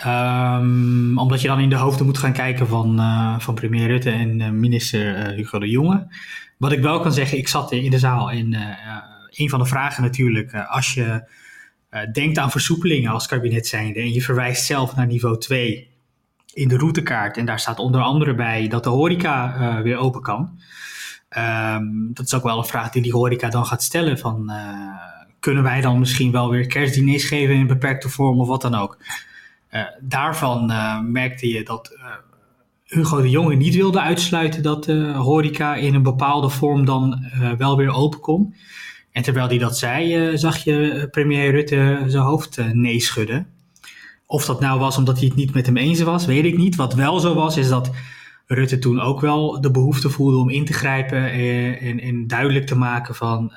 Um, 0.60 1.18
omdat 1.18 1.42
je 1.42 1.48
dan 1.48 1.60
in 1.60 1.70
de 1.70 1.76
hoofden 1.76 2.06
moet 2.06 2.18
gaan 2.18 2.34
kijken 2.34 2.68
van, 2.68 3.00
uh, 3.00 3.40
van 3.40 3.54
premier 3.54 3.88
Rutte 3.88 4.10
en 4.10 4.40
uh, 4.40 4.50
minister 4.50 5.18
uh, 5.18 5.36
Hugo 5.36 5.60
de 5.60 5.70
Jonge. 5.70 6.08
Wat 6.58 6.72
ik 6.72 6.82
wel 6.82 7.00
kan 7.00 7.14
zeggen, 7.14 7.38
ik 7.38 7.48
zat 7.48 7.72
in 7.72 7.92
de 7.92 8.00
zaal 8.00 8.32
en 8.32 8.54
een 9.30 9.50
van 9.50 9.60
de 9.60 9.66
vragen 9.66 10.04
natuurlijk, 10.04 10.54
als 10.54 10.94
je 10.94 11.30
denkt 12.12 12.38
aan 12.38 12.52
versoepelingen 12.52 13.12
als 13.12 13.28
kabinet 13.28 13.68
zijnde 13.68 14.00
en 14.00 14.14
je 14.14 14.22
verwijst 14.22 14.66
zelf 14.66 14.96
naar 14.96 15.08
niveau 15.08 15.38
2 15.38 15.90
in 16.54 16.68
de 16.68 16.78
routekaart 16.78 17.38
en 17.38 17.46
daar 17.46 17.60
staat 17.60 17.80
onder 17.80 18.02
andere 18.02 18.36
bij 18.36 18.68
dat 18.68 18.84
de 18.84 18.90
horeca 18.90 19.82
weer 19.84 19.98
open 19.98 20.22
kan. 20.22 20.60
Um, 21.38 22.14
dat 22.14 22.26
is 22.26 22.34
ook 22.34 22.44
wel 22.44 22.58
een 22.58 22.66
vraag 22.66 22.90
die 22.90 23.02
die 23.02 23.12
horeca 23.12 23.50
dan 23.50 23.66
gaat 23.66 23.84
stellen 23.84 24.18
van 24.18 24.52
kunnen 25.42 25.64
wij 25.64 25.82
dan 25.82 26.00
misschien 26.00 26.32
wel 26.32 26.50
weer 26.50 26.68
kerstdiners 26.68 27.24
geven 27.24 27.56
in 27.56 27.68
beperkte 27.68 28.10
vorm 28.10 28.40
of 28.40 28.48
wat 28.48 28.62
dan 28.62 28.76
ook. 28.76 28.98
Uh, 29.72 29.82
daarvan 30.02 30.72
uh, 30.72 31.00
merkte 31.02 31.48
je 31.48 31.64
dat 31.64 31.92
uh, 31.96 32.06
Hugo 32.86 33.22
de 33.22 33.30
Jonge 33.30 33.56
niet 33.56 33.76
wilde 33.76 34.02
uitsluiten 34.02 34.64
dat 34.64 34.86
horeca 35.16 35.76
in 35.76 35.94
een 35.94 36.04
bepaalde 36.04 36.50
vorm 36.50 36.86
dan 36.86 37.26
wel 37.58 37.78
weer 37.78 37.90
open 37.90 38.20
kon. 38.20 38.56
En 39.12 39.24
terwijl 39.24 39.48
hij 39.48 39.58
dat 39.58 39.78
zei, 39.78 40.38
zag 40.38 40.58
je 40.58 41.08
premier 41.12 41.52
Rutte 41.52 42.04
zijn 42.08 42.24
hoofd 42.24 42.74
nee 42.74 43.00
schudden. 43.00 43.48
Of 44.26 44.46
dat 44.46 44.60
nou 44.60 44.80
was 44.80 44.98
omdat 44.98 45.18
hij 45.18 45.28
het 45.28 45.36
niet 45.36 45.54
met 45.54 45.66
hem 45.66 45.78
eens 45.78 46.02
was, 46.02 46.26
weet 46.26 46.46
ik 46.46 46.58
niet. 46.58 46.76
Wat 46.76 46.94
wel 46.94 47.20
zo 47.20 47.34
was, 47.34 47.58
is 47.58 47.70
dat 47.70 47.92
Rutte 48.46 48.80
toen 48.80 49.00
ook 49.00 49.22
wel 49.22 49.62
de 49.62 49.72
behoefte 49.72 50.10
voelde 50.10 50.38
om 50.38 50.50
in 50.50 50.66
te 50.66 50.74
grijpen 50.74 51.32
en, 51.32 51.80
en, 51.80 52.00
en 52.00 52.28
duidelijk 52.28 52.66
te 52.66 52.78
maken 52.78 53.16
van 53.16 53.54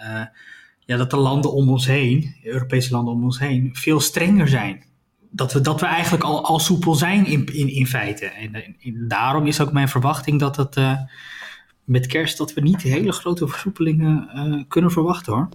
ja, 0.86 0.96
dat 0.96 1.10
de 1.10 1.16
landen 1.16 1.52
om 1.52 1.68
ons 1.68 1.86
heen, 1.86 2.36
Europese 2.42 2.90
landen 2.90 3.14
om 3.14 3.24
ons 3.24 3.38
heen, 3.38 3.70
veel 3.72 4.00
strenger 4.00 4.48
zijn. 4.48 4.84
Dat 5.30 5.52
we, 5.52 5.60
dat 5.60 5.80
we 5.80 5.86
eigenlijk 5.86 6.24
al, 6.24 6.44
al 6.44 6.58
soepel 6.58 6.94
zijn 6.94 7.26
in, 7.26 7.46
in, 7.46 7.68
in 7.68 7.86
feite. 7.86 8.26
En, 8.26 8.54
en 8.54 9.04
daarom 9.08 9.46
is 9.46 9.60
ook 9.60 9.72
mijn 9.72 9.88
verwachting 9.88 10.40
dat 10.40 10.56
het 10.56 10.76
uh, 10.76 10.98
met 11.84 12.06
kerst 12.06 12.38
dat 12.38 12.54
we 12.54 12.60
niet 12.60 12.82
hele 12.82 13.12
grote 13.12 13.48
versoepelingen 13.48 14.28
uh, 14.34 14.62
kunnen 14.68 14.90
verwachten 14.90 15.32
hoor. 15.32 15.48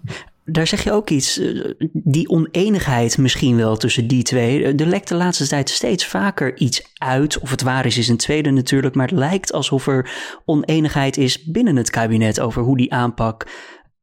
Daar 0.51 0.67
zeg 0.67 0.83
je 0.83 0.91
ook 0.91 1.09
iets, 1.09 1.39
eh, 1.39 1.71
die 1.93 2.29
oneenigheid 2.29 3.17
misschien 3.17 3.55
wel 3.55 3.77
tussen 3.77 4.07
die 4.07 4.23
twee. 4.23 4.63
Er 4.63 4.85
lekt 4.85 5.07
de 5.07 5.15
laatste 5.15 5.47
tijd 5.47 5.69
steeds 5.69 6.05
vaker 6.05 6.57
iets 6.57 6.93
uit. 6.93 7.39
Of 7.39 7.49
het 7.49 7.61
waar 7.61 7.85
is, 7.85 7.97
is 7.97 8.07
een 8.07 8.17
tweede 8.17 8.51
natuurlijk. 8.51 8.95
Maar 8.95 9.07
het 9.07 9.17
lijkt 9.17 9.53
alsof 9.53 9.87
er 9.87 10.11
oneenigheid 10.45 11.17
is 11.17 11.43
binnen 11.43 11.75
het 11.75 11.89
kabinet 11.89 12.39
over 12.39 12.61
hoe 12.61 12.77
die 12.77 12.93
aanpak 12.93 13.47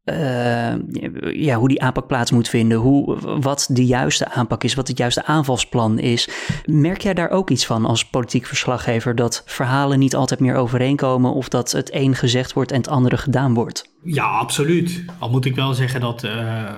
uh, 0.07 0.75
ja, 1.33 1.57
hoe 1.57 1.69
die 1.69 1.83
aanpak 1.83 2.07
plaats 2.07 2.31
moet 2.31 2.49
vinden, 2.49 2.79
hoe, 2.79 3.19
wat 3.41 3.69
de 3.71 3.87
juiste 3.87 4.31
aanpak 4.31 4.65
is, 4.65 4.75
wat 4.75 4.89
het 4.89 4.99
juiste 4.99 5.25
aanvalsplan 5.25 5.99
is. 5.99 6.29
Merk 6.65 7.01
jij 7.01 7.15
daar 7.15 7.31
ook 7.31 7.51
iets 7.51 7.67
van 7.67 7.85
als 7.85 8.05
politiek 8.05 8.47
verslaggever, 8.47 9.15
dat 9.15 9.43
verhalen 9.47 9.99
niet 9.99 10.15
altijd 10.15 10.41
meer 10.41 10.55
overeenkomen 10.55 11.33
of 11.33 11.49
dat 11.49 11.73
het 11.73 11.95
een 11.95 12.15
gezegd 12.15 12.53
wordt 12.53 12.71
en 12.71 12.77
het 12.77 12.89
andere 12.89 13.17
gedaan 13.17 13.55
wordt? 13.55 13.91
Ja, 14.03 14.25
absoluut. 14.25 15.05
Al 15.19 15.31
moet 15.31 15.45
ik 15.45 15.55
wel 15.55 15.75
zeggen 15.75 16.01
dat 16.01 16.25
uh, 16.25 16.73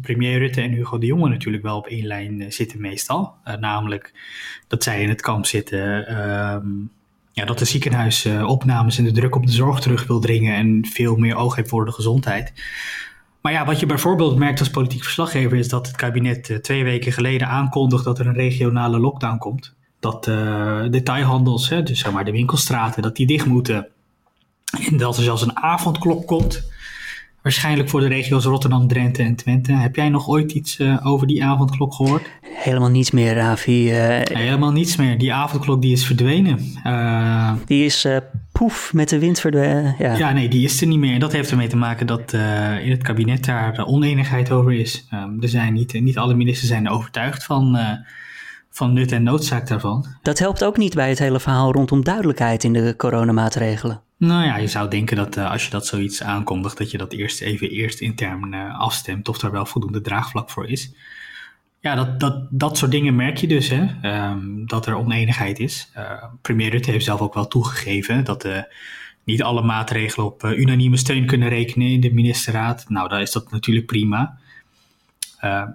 premier 0.00 0.38
Rutte 0.38 0.60
en 0.60 0.72
Hugo 0.72 0.98
de 0.98 1.06
Jonge 1.06 1.28
natuurlijk 1.28 1.62
wel 1.62 1.76
op 1.76 1.86
één 1.86 2.06
lijn 2.06 2.40
eh, 2.40 2.50
zitten 2.50 2.80
meestal. 2.80 3.34
Namelijk 3.60 4.12
dat 4.68 4.82
zij 4.82 5.02
in 5.02 5.08
het 5.08 5.20
kamp 5.20 5.46
zitten 5.46 6.06
ehm, 6.06 6.68
ja, 7.32 7.44
dat 7.44 7.58
de 7.58 7.64
ziekenhuisopnames 7.64 8.98
en 8.98 9.04
de 9.04 9.12
druk 9.12 9.34
op 9.36 9.46
de 9.46 9.52
zorg 9.52 9.80
terug 9.80 10.06
wil 10.06 10.20
dringen 10.20 10.54
en 10.54 10.86
veel 10.92 11.16
meer 11.16 11.36
oog 11.36 11.56
heeft 11.56 11.68
voor 11.68 11.84
de 11.84 11.92
gezondheid. 11.92 12.52
Maar 13.40 13.52
ja, 13.52 13.64
wat 13.64 13.80
je 13.80 13.86
bijvoorbeeld 13.86 14.36
merkt 14.36 14.58
als 14.58 14.70
politiek 14.70 15.02
verslaggever 15.02 15.58
is 15.58 15.68
dat 15.68 15.86
het 15.86 15.96
kabinet 15.96 16.50
eh, 16.50 16.56
twee 16.56 16.84
weken 16.84 17.12
geleden 17.12 17.48
aankondigt 17.48 18.04
dat 18.04 18.18
er 18.18 18.26
een 18.26 18.34
regionale 18.34 18.98
lockdown 18.98 19.38
komt. 19.38 19.74
Dat 20.00 20.26
uh, 20.26 20.82
detailhandels, 20.90 21.68
hè, 21.68 21.82
dus 21.82 21.98
zeg 21.98 22.12
maar 22.12 22.24
de 22.24 22.30
winkelstraten, 22.30 23.02
dat 23.02 23.16
die 23.16 23.26
dicht 23.26 23.46
moeten. 23.46 23.88
En 24.90 24.96
dat 24.96 25.16
er 25.16 25.22
zelfs 25.22 25.42
een 25.42 25.56
avondklok 25.56 26.26
komt. 26.26 26.70
Waarschijnlijk 27.42 27.88
voor 27.88 28.00
de 28.00 28.06
regio's 28.06 28.44
Rotterdam, 28.44 28.88
Drenthe 28.88 29.22
en 29.22 29.36
Twente. 29.36 29.72
Heb 29.72 29.96
jij 29.96 30.08
nog 30.08 30.28
ooit 30.28 30.52
iets 30.52 30.78
uh, 30.78 31.06
over 31.06 31.26
die 31.26 31.44
avondklok 31.44 31.94
gehoord? 31.94 32.22
Helemaal 32.40 32.88
niets 32.90 33.10
meer, 33.10 33.34
Ravi. 33.34 33.90
Uh, 33.90 34.20
Helemaal 34.22 34.72
niets 34.72 34.96
meer. 34.96 35.18
Die 35.18 35.32
avondklok 35.32 35.82
die 35.82 35.92
is 35.92 36.06
verdwenen. 36.06 36.58
Uh, 36.86 37.52
die 37.66 37.84
is 37.84 38.06
poef 38.52 38.92
met 38.92 39.08
de 39.08 39.18
wind 39.18 39.40
verdwenen. 39.40 39.94
Ja. 39.98 40.16
ja, 40.16 40.32
nee, 40.32 40.48
die 40.48 40.64
is 40.64 40.80
er 40.80 40.86
niet 40.86 40.98
meer. 40.98 41.14
En 41.14 41.20
dat 41.20 41.32
heeft 41.32 41.50
ermee 41.50 41.68
te 41.68 41.76
maken 41.76 42.06
dat 42.06 42.32
in 42.82 42.90
het 42.90 43.02
kabinet 43.02 43.44
daar 43.44 43.86
oneenigheid 43.86 44.50
over 44.50 44.72
is. 44.72 45.06
Um, 45.14 45.42
er 45.42 45.48
zijn 45.48 45.72
niet, 45.72 46.00
niet 46.00 46.18
alle 46.18 46.34
ministers 46.34 46.68
zijn 46.68 46.88
overtuigd 46.88 47.44
van 47.44 47.78
van 48.70 48.92
nut 48.92 49.12
en 49.12 49.22
noodzaak 49.22 49.68
daarvan. 49.68 50.06
Dat 50.22 50.38
helpt 50.38 50.64
ook 50.64 50.76
niet 50.76 50.94
bij 50.94 51.08
het 51.08 51.18
hele 51.18 51.40
verhaal 51.40 51.72
rondom 51.72 52.04
duidelijkheid 52.04 52.64
in 52.64 52.72
de 52.72 52.94
coronamaatregelen. 52.96 54.00
Nou 54.20 54.44
ja, 54.44 54.56
je 54.56 54.66
zou 54.66 54.90
denken 54.90 55.16
dat 55.16 55.36
uh, 55.36 55.50
als 55.50 55.64
je 55.64 55.70
dat 55.70 55.86
zoiets 55.86 56.22
aankondigt, 56.22 56.78
dat 56.78 56.90
je 56.90 56.98
dat 56.98 57.12
eerst 57.12 57.40
even 57.40 57.70
eerst 57.70 58.00
intern 58.00 58.52
uh, 58.54 58.78
afstemt 58.78 59.28
of 59.28 59.42
er 59.42 59.50
wel 59.50 59.66
voldoende 59.66 60.00
draagvlak 60.00 60.50
voor 60.50 60.68
is. 60.68 60.92
Ja, 61.80 61.94
dat, 61.94 62.20
dat, 62.20 62.46
dat 62.50 62.78
soort 62.78 62.90
dingen 62.90 63.16
merk 63.16 63.36
je 63.36 63.46
dus, 63.46 63.68
hè, 63.68 63.86
um, 64.30 64.66
dat 64.66 64.86
er 64.86 64.94
oneenigheid 64.94 65.58
is. 65.58 65.90
Uh, 65.96 66.24
premier 66.42 66.70
Rutte 66.70 66.90
heeft 66.90 67.04
zelf 67.04 67.20
ook 67.20 67.34
wel 67.34 67.48
toegegeven 67.48 68.24
dat 68.24 68.48
niet 69.24 69.42
alle 69.42 69.62
maatregelen 69.62 70.26
op 70.26 70.44
unanieme 70.44 70.96
steun 70.96 71.26
kunnen 71.26 71.48
rekenen 71.48 71.88
in 71.88 72.00
de 72.00 72.12
ministerraad. 72.12 72.84
Nou, 72.88 73.08
dan 73.08 73.20
is 73.20 73.32
dat 73.32 73.50
natuurlijk 73.50 73.86
prima. 73.86 74.38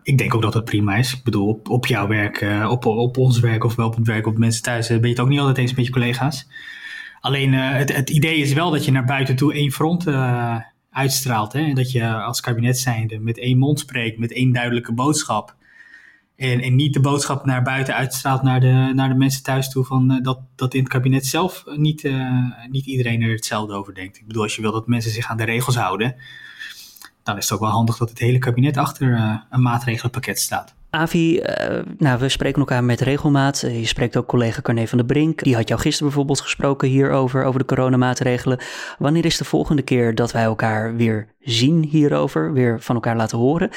ik 0.03 0.17
denk 0.17 0.35
ook 0.35 0.41
dat 0.41 0.53
dat 0.53 0.65
prima 0.65 0.95
is. 0.95 1.13
Ik 1.13 1.23
bedoel, 1.23 1.47
op, 1.47 1.69
op 1.69 1.85
jouw 1.85 2.07
werk, 2.07 2.45
op, 2.69 2.85
op 2.85 3.17
ons 3.17 3.39
werk 3.39 3.63
of 3.63 3.75
wel 3.75 3.87
op 3.87 3.95
het 3.95 4.07
werk 4.07 4.27
op 4.27 4.37
mensen 4.37 4.63
thuis 4.63 4.87
ben 4.87 5.01
je 5.01 5.07
het 5.07 5.19
ook 5.19 5.29
niet 5.29 5.39
altijd 5.39 5.57
eens 5.57 5.73
met 5.73 5.85
je 5.85 5.91
collega's. 5.91 6.47
Alleen 7.19 7.53
uh, 7.53 7.72
het, 7.72 7.95
het, 7.95 8.10
idee 8.10 8.38
is 8.38 8.53
wel 8.53 8.72
dat 8.72 8.86
je 8.86 8.91
naar 8.91 9.05
buiten 9.05 9.36
toe 9.36 9.53
één 9.53 9.72
front 9.72 10.07
uh, 10.07 10.60
uitstraalt. 10.91 11.53
Hè? 11.53 11.74
Dat 11.74 11.91
je 11.91 12.13
als 12.13 12.41
kabinet 12.41 12.77
zijnde 12.77 13.19
met 13.19 13.38
één 13.38 13.57
mond 13.57 13.79
spreekt, 13.79 14.19
met 14.19 14.31
één 14.31 14.51
duidelijke 14.51 14.93
boodschap. 14.93 15.55
En, 16.36 16.62
en 16.62 16.75
niet 16.75 16.93
de 16.93 17.00
boodschap 17.00 17.45
naar 17.45 17.62
buiten 17.62 17.95
uitstraalt 17.95 18.41
naar 18.41 18.60
de, 18.60 18.91
naar 18.95 19.10
de 19.10 19.15
mensen 19.15 19.43
thuis 19.43 19.69
toe 19.69 19.86
van 19.86 20.12
uh, 20.12 20.22
dat, 20.22 20.39
dat 20.55 20.74
in 20.74 20.79
het 20.79 20.89
kabinet 20.89 21.25
zelf 21.25 21.63
niet, 21.75 22.10
niet 22.69 22.86
iedereen 22.86 23.22
er 23.22 23.31
hetzelfde 23.31 23.74
over 23.74 23.93
denkt. 23.93 24.17
Ik 24.17 24.27
bedoel, 24.27 24.43
als 24.43 24.55
je 24.55 24.62
wil 24.62 24.72
dat 24.72 24.88
mensen 24.88 25.12
zich 25.12 25.27
aan 25.27 25.38
de 25.38 25.43
regels 25.43 25.75
houden, 25.75 26.15
dan 27.24 27.38
is 27.38 27.43
het 27.43 27.53
ook 27.53 27.60
wel 27.60 27.69
handig 27.69 27.98
dat 27.98 28.10
het 28.10 28.19
hele 28.19 28.38
kabinet 28.38 28.77
achter 28.77 29.41
een 29.50 29.62
maatregelenpakket 29.62 30.39
staat. 30.39 30.75
Avi, 30.95 31.39
uh, 31.39 31.79
nou, 31.97 32.19
we 32.19 32.29
spreken 32.29 32.59
elkaar 32.59 32.83
met 32.83 33.01
regelmaat. 33.01 33.63
Uh, 33.65 33.79
je 33.79 33.85
spreekt 33.85 34.17
ook 34.17 34.27
collega 34.27 34.61
Carne 34.61 34.87
van 34.87 34.97
der 34.97 35.07
Brink. 35.07 35.43
Die 35.43 35.55
had 35.55 35.67
jou 35.67 35.79
gisteren 35.79 36.07
bijvoorbeeld 36.07 36.41
gesproken 36.41 36.87
hierover, 36.87 37.43
over 37.43 37.59
de 37.59 37.65
coronamaatregelen. 37.65 38.59
Wanneer 38.97 39.25
is 39.25 39.37
de 39.37 39.43
volgende 39.43 39.81
keer 39.81 40.15
dat 40.15 40.31
wij 40.31 40.43
elkaar 40.43 40.95
weer 40.95 41.27
zien 41.39 41.83
hierover, 41.83 42.53
weer 42.53 42.81
van 42.81 42.95
elkaar 42.95 43.15
laten 43.15 43.37
horen? 43.37 43.69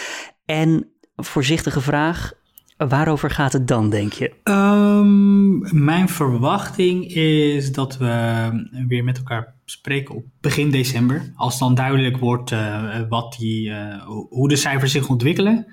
En 0.45 0.87
voorzichtige 1.17 1.81
vraag, 1.81 2.33
waarover 2.77 3.31
gaat 3.31 3.53
het 3.53 3.69
dan, 3.69 3.91
denk 3.91 4.13
je? 4.13 4.33
Um, 4.45 5.85
mijn 5.85 6.09
verwachting 6.09 7.15
is 7.15 7.73
dat 7.73 7.97
we 7.97 8.51
weer 8.89 9.05
met 9.05 9.19
elkaar 9.19 9.55
spreken 9.65 10.15
op 10.15 10.25
begin 10.41 10.71
december. 10.71 11.33
Als 11.37 11.59
dan 11.59 11.75
duidelijk 11.75 12.17
wordt 12.17 12.51
uh, 12.51 13.01
wat 13.09 13.37
die, 13.39 13.73
hoe 14.29 14.49
de 14.49 14.57
cijfers 14.57 14.93
zich 14.93 15.09
ontwikkelen. 15.09 15.67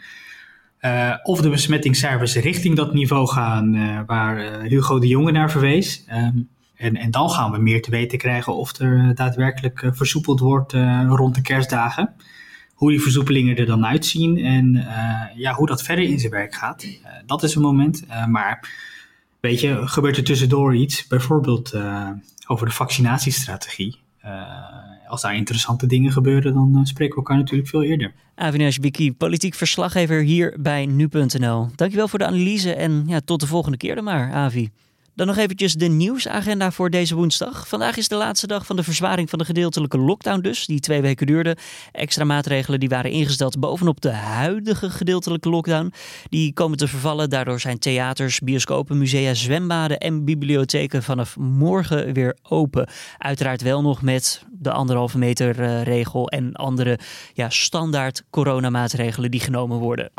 Uh, 0.85 1.15
of 1.23 1.41
de 1.41 1.49
besmettingscijfers 1.49 2.35
richting 2.35 2.75
dat 2.75 2.93
niveau 2.93 3.27
gaan 3.27 3.75
uh, 3.75 3.99
waar 4.05 4.61
uh, 4.61 4.69
Hugo 4.69 4.99
de 4.99 5.07
Jonge 5.07 5.31
naar 5.31 5.51
verwees. 5.51 6.05
Um, 6.11 6.49
en, 6.75 6.95
en 6.95 7.11
dan 7.11 7.29
gaan 7.29 7.51
we 7.51 7.57
meer 7.57 7.81
te 7.81 7.91
weten 7.91 8.17
krijgen 8.17 8.55
of 8.55 8.79
er 8.79 9.15
daadwerkelijk 9.15 9.89
versoepeld 9.91 10.39
wordt 10.39 10.73
rond 11.07 11.35
de 11.35 11.41
kerstdagen. 11.41 12.13
Hoe 12.73 12.89
die 12.89 13.01
versoepelingen 13.01 13.57
er 13.57 13.65
dan 13.65 13.85
uitzien 13.85 14.37
en 14.37 14.87
ja, 15.35 15.53
hoe 15.53 15.67
dat 15.67 15.83
verder 15.83 16.05
in 16.05 16.19
zijn 16.19 16.31
werk 16.31 16.55
gaat. 16.55 16.85
dat 17.25 17.43
is 17.43 17.55
een 17.55 17.61
moment. 17.61 18.05
maar 18.27 18.69
weet 19.39 19.59
je, 19.59 19.87
gebeurt 19.87 20.17
er 20.17 20.23
tussendoor 20.23 20.75
iets, 20.75 21.07
bijvoorbeeld 21.07 21.75
over 22.47 22.65
de 22.67 22.73
vaccinatiestrategie 22.73 23.97
als 25.15 25.23
daar 25.23 25.35
interessante 25.35 25.87
dingen 25.87 26.11
gebeuren, 26.11 26.53
dan 26.53 26.71
uh, 26.75 26.83
spreken 26.83 27.13
we 27.15 27.21
elkaar 27.21 27.37
natuurlijk 27.37 27.69
veel 27.69 27.83
eerder. 27.83 28.13
Avinash 28.35 28.77
Biki, 28.77 29.13
politiek 29.13 29.53
verslaggever 29.53 30.21
hier 30.21 30.55
bij 30.59 30.85
nu.nl. 30.85 31.67
Dankjewel 31.75 32.07
voor 32.07 32.19
de 32.19 32.25
analyse 32.25 32.73
en 32.73 33.03
ja, 33.07 33.19
tot 33.25 33.39
de 33.39 33.47
volgende 33.47 33.77
keer 33.77 33.95
dan 33.95 34.03
maar, 34.03 34.31
Avi. 34.31 34.69
Dan 35.15 35.27
nog 35.27 35.37
eventjes 35.37 35.73
de 35.73 35.87
nieuwsagenda 35.87 36.71
voor 36.71 36.89
deze 36.89 37.15
woensdag. 37.15 37.67
Vandaag 37.67 37.97
is 37.97 38.07
de 38.07 38.15
laatste 38.15 38.47
dag 38.47 38.65
van 38.65 38.75
de 38.75 38.83
verzwaring 38.83 39.29
van 39.29 39.39
de 39.39 39.45
gedeeltelijke 39.45 39.97
lockdown 39.97 40.41
dus, 40.41 40.65
die 40.65 40.79
twee 40.79 41.01
weken 41.01 41.27
duurde. 41.27 41.57
Extra 41.91 42.23
maatregelen 42.23 42.79
die 42.79 42.89
waren 42.89 43.11
ingesteld 43.11 43.59
bovenop 43.59 44.01
de 44.01 44.11
huidige 44.11 44.89
gedeeltelijke 44.89 45.49
lockdown. 45.49 45.93
Die 46.29 46.53
komen 46.53 46.77
te 46.77 46.87
vervallen. 46.87 47.29
Daardoor 47.29 47.59
zijn 47.59 47.79
theaters, 47.79 48.39
bioscopen, 48.39 48.97
musea, 48.97 49.33
zwembaden 49.33 49.99
en 49.99 50.25
bibliotheken 50.25 51.03
vanaf 51.03 51.37
morgen 51.37 52.13
weer 52.13 52.37
open. 52.43 52.89
Uiteraard 53.17 53.61
wel 53.61 53.81
nog 53.81 54.01
met 54.01 54.43
de 54.51 54.71
anderhalve 54.71 55.17
meter 55.17 55.59
uh, 55.59 55.83
regel 55.83 56.29
en 56.29 56.53
andere 56.53 56.99
ja, 57.33 57.49
standaard 57.49 58.23
coronamaatregelen 58.29 59.31
die 59.31 59.39
genomen 59.39 59.77
worden. 59.77 60.11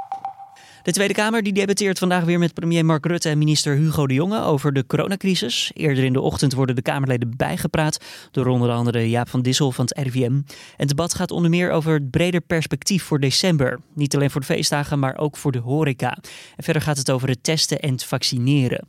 De 0.87 0.93
Tweede 0.93 1.15
Kamer 1.15 1.43
die 1.43 1.53
debatteert 1.53 1.99
vandaag 1.99 2.25
weer 2.25 2.39
met 2.39 2.55
premier 2.55 2.85
Mark 2.85 3.07
Rutte 3.07 3.29
en 3.29 3.39
minister 3.39 3.77
Hugo 3.77 4.07
de 4.07 4.15
Jonge 4.15 4.43
over 4.43 4.73
de 4.73 4.87
coronacrisis. 4.87 5.71
Eerder 5.75 6.05
in 6.05 6.13
de 6.13 6.21
ochtend 6.21 6.53
worden 6.53 6.75
de 6.75 6.83
Kamerleden 6.83 7.37
bijgepraat 7.37 8.05
door 8.31 8.47
onder 8.47 8.71
andere 8.71 9.11
Jaap 9.11 9.29
van 9.29 9.43
Dissel 9.43 9.73
van 9.73 9.85
het 9.85 9.99
RIVM. 9.99 10.41
Het 10.77 10.89
debat 10.89 11.15
gaat 11.15 11.31
onder 11.31 11.51
meer 11.51 11.71
over 11.71 11.93
het 11.93 12.11
breder 12.11 12.41
perspectief 12.41 13.03
voor 13.03 13.21
december. 13.21 13.81
Niet 13.95 14.15
alleen 14.15 14.31
voor 14.31 14.41
de 14.41 14.47
feestdagen, 14.47 14.99
maar 14.99 15.19
ook 15.19 15.37
voor 15.37 15.53
de 15.53 15.59
horeca. 15.59 16.19
En 16.57 16.65
verder 16.65 16.83
gaat 16.83 16.99
het 16.99 17.11
over 17.11 17.29
het 17.29 17.43
testen 17.43 17.81
en 17.81 17.93
het 17.93 18.05
vaccineren. 18.05 18.87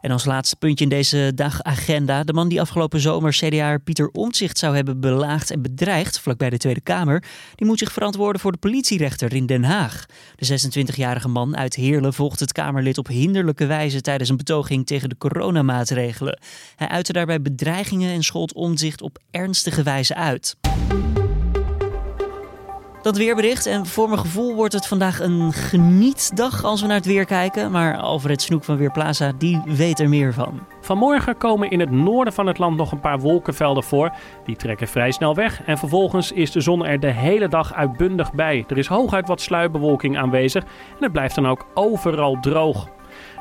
En 0.00 0.10
als 0.10 0.24
laatste 0.24 0.56
puntje 0.56 0.84
in 0.84 0.90
deze 0.90 1.32
dagagenda. 1.34 2.24
De 2.24 2.32
man 2.32 2.48
die 2.48 2.60
afgelopen 2.60 3.00
zomer 3.00 3.32
CDA 3.32 3.78
Pieter 3.78 4.08
Omtzigt 4.08 4.58
zou 4.58 4.74
hebben 4.74 5.00
belaagd 5.00 5.50
en 5.50 5.62
bedreigd 5.62 6.20
vlakbij 6.20 6.50
de 6.50 6.56
Tweede 6.56 6.80
Kamer, 6.80 7.24
die 7.54 7.66
moet 7.66 7.78
zich 7.78 7.92
verantwoorden 7.92 8.40
voor 8.40 8.52
de 8.52 8.58
politierechter 8.58 9.34
in 9.34 9.46
Den 9.46 9.64
Haag. 9.64 10.06
De 10.36 10.60
26-jarige 10.60 11.28
man 11.28 11.56
uit 11.56 11.74
Heerlen 11.74 12.14
volgt 12.14 12.40
het 12.40 12.52
Kamerlid 12.52 12.98
op 12.98 13.06
hinderlijke 13.06 13.66
wijze 13.66 14.00
tijdens 14.00 14.30
een 14.30 14.36
betoging 14.36 14.86
tegen 14.86 15.08
de 15.08 15.18
coronamaatregelen. 15.18 16.38
Hij 16.76 16.88
uitte 16.88 17.12
daarbij 17.12 17.42
bedreigingen 17.42 18.12
en 18.12 18.22
schold 18.22 18.52
Omtzigt 18.52 19.02
op 19.02 19.18
ernstige 19.30 19.82
wijze 19.82 20.14
uit 20.14 20.56
dat 23.02 23.16
weerbericht. 23.16 23.66
En 23.66 23.86
voor 23.86 24.08
mijn 24.08 24.20
gevoel 24.20 24.54
wordt 24.54 24.72
het 24.72 24.86
vandaag 24.86 25.20
een 25.20 25.52
genietdag 25.52 26.64
als 26.64 26.80
we 26.80 26.86
naar 26.86 26.96
het 26.96 27.06
weer 27.06 27.24
kijken. 27.24 27.70
Maar 27.70 27.96
Alfred 27.96 28.42
Snoek 28.42 28.64
van 28.64 28.76
Weerplaza, 28.76 29.32
die 29.38 29.62
weet 29.64 30.00
er 30.00 30.08
meer 30.08 30.34
van. 30.34 30.60
Vanmorgen 30.80 31.36
komen 31.36 31.70
in 31.70 31.80
het 31.80 31.90
noorden 31.90 32.32
van 32.32 32.46
het 32.46 32.58
land 32.58 32.76
nog 32.76 32.92
een 32.92 33.00
paar 33.00 33.20
wolkenvelden 33.20 33.82
voor. 33.82 34.12
Die 34.44 34.56
trekken 34.56 34.88
vrij 34.88 35.10
snel 35.10 35.34
weg. 35.34 35.62
En 35.64 35.78
vervolgens 35.78 36.32
is 36.32 36.50
de 36.50 36.60
zon 36.60 36.86
er 36.86 37.00
de 37.00 37.12
hele 37.12 37.48
dag 37.48 37.74
uitbundig 37.74 38.32
bij. 38.32 38.64
Er 38.68 38.78
is 38.78 38.86
hooguit 38.86 39.28
wat 39.28 39.40
sluierbewolking 39.40 40.18
aanwezig. 40.18 40.62
En 40.62 41.02
het 41.02 41.12
blijft 41.12 41.34
dan 41.34 41.46
ook 41.46 41.66
overal 41.74 42.38
droog. 42.40 42.88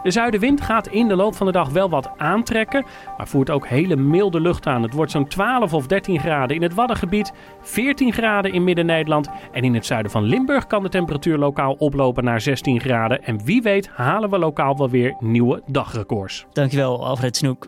De 0.07 0.13
zuidenwind 0.13 0.61
gaat 0.61 0.87
in 0.87 1.07
de 1.07 1.15
loop 1.15 1.35
van 1.35 1.45
de 1.45 1.51
dag 1.51 1.69
wel 1.69 1.89
wat 1.89 2.09
aantrekken, 2.17 2.85
maar 3.17 3.27
voert 3.27 3.49
ook 3.49 3.67
hele 3.67 3.95
milde 3.95 4.39
lucht 4.39 4.67
aan. 4.67 4.81
Het 4.83 4.93
wordt 4.93 5.11
zo'n 5.11 5.27
12 5.27 5.73
of 5.73 5.87
13 5.87 6.19
graden 6.19 6.55
in 6.55 6.61
het 6.61 6.73
Waddengebied, 6.73 7.31
14 7.61 8.13
graden 8.13 8.53
in 8.53 8.63
Midden-Nederland 8.63 9.29
en 9.51 9.63
in 9.63 9.73
het 9.73 9.85
zuiden 9.85 10.11
van 10.11 10.23
Limburg 10.23 10.67
kan 10.67 10.83
de 10.83 10.89
temperatuur 10.89 11.37
lokaal 11.37 11.73
oplopen 11.73 12.23
naar 12.23 12.41
16 12.41 12.79
graden. 12.79 13.23
En 13.23 13.43
wie 13.45 13.61
weet 13.61 13.89
halen 13.89 14.29
we 14.29 14.37
lokaal 14.37 14.77
wel 14.77 14.89
weer 14.89 15.15
nieuwe 15.19 15.61
dagrecords. 15.65 16.45
Dankjewel 16.53 17.05
Alfred 17.05 17.37
Snoek. 17.37 17.67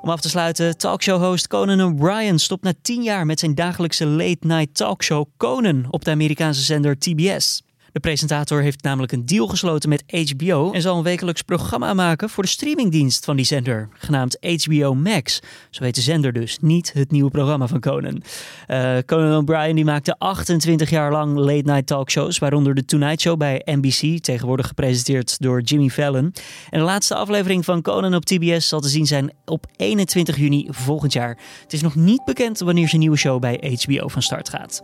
Om 0.00 0.10
af 0.10 0.20
te 0.20 0.28
sluiten, 0.28 0.78
talkshow-host 0.78 1.48
Conan 1.48 1.80
O'Brien 1.80 2.38
stopt 2.38 2.62
na 2.62 2.72
10 2.82 3.02
jaar 3.02 3.26
met 3.26 3.40
zijn 3.40 3.54
dagelijkse 3.54 4.06
late-night 4.06 4.74
talkshow 4.74 5.26
Conan 5.36 5.86
op 5.90 6.04
de 6.04 6.10
Amerikaanse 6.10 6.62
zender 6.62 6.98
TBS. 6.98 7.65
De 7.96 8.02
presentator 8.02 8.62
heeft 8.62 8.82
namelijk 8.82 9.12
een 9.12 9.26
deal 9.26 9.46
gesloten 9.46 9.88
met 9.88 10.04
HBO 10.30 10.72
en 10.72 10.82
zal 10.82 10.96
een 10.96 11.02
wekelijks 11.02 11.42
programma 11.42 11.94
maken 11.94 12.30
voor 12.30 12.42
de 12.42 12.48
streamingdienst 12.48 13.24
van 13.24 13.36
die 13.36 13.44
zender, 13.44 13.88
genaamd 13.92 14.38
HBO 14.64 14.94
Max. 14.94 15.40
Zo 15.70 15.84
heet 15.84 15.94
de 15.94 16.00
zender 16.00 16.32
dus, 16.32 16.58
niet 16.60 16.92
het 16.92 17.10
nieuwe 17.10 17.30
programma 17.30 17.66
van 17.66 17.80
Conan. 17.80 18.22
Uh, 18.68 18.96
Conan 19.06 19.36
O'Brien 19.36 19.74
die 19.74 19.84
maakte 19.84 20.18
28 20.18 20.90
jaar 20.90 21.12
lang 21.12 21.36
late 21.36 21.62
night 21.64 21.86
talkshows, 21.86 22.38
waaronder 22.38 22.74
de 22.74 22.84
Tonight 22.84 23.20
Show 23.20 23.38
bij 23.38 23.62
NBC, 23.64 24.22
tegenwoordig 24.22 24.66
gepresenteerd 24.66 25.40
door 25.40 25.60
Jimmy 25.60 25.88
Fallon. 25.88 26.34
En 26.70 26.78
de 26.78 26.84
laatste 26.84 27.14
aflevering 27.14 27.64
van 27.64 27.82
Conan 27.82 28.14
op 28.14 28.24
TBS 28.24 28.68
zal 28.68 28.80
te 28.80 28.88
zien 28.88 29.06
zijn 29.06 29.32
op 29.44 29.66
21 29.76 30.36
juni 30.36 30.66
volgend 30.70 31.12
jaar. 31.12 31.38
Het 31.62 31.72
is 31.72 31.82
nog 31.82 31.94
niet 31.94 32.24
bekend 32.24 32.58
wanneer 32.58 32.88
zijn 32.88 33.00
nieuwe 33.00 33.16
show 33.16 33.40
bij 33.40 33.78
HBO 33.84 34.08
van 34.08 34.22
start 34.22 34.48
gaat. 34.48 34.82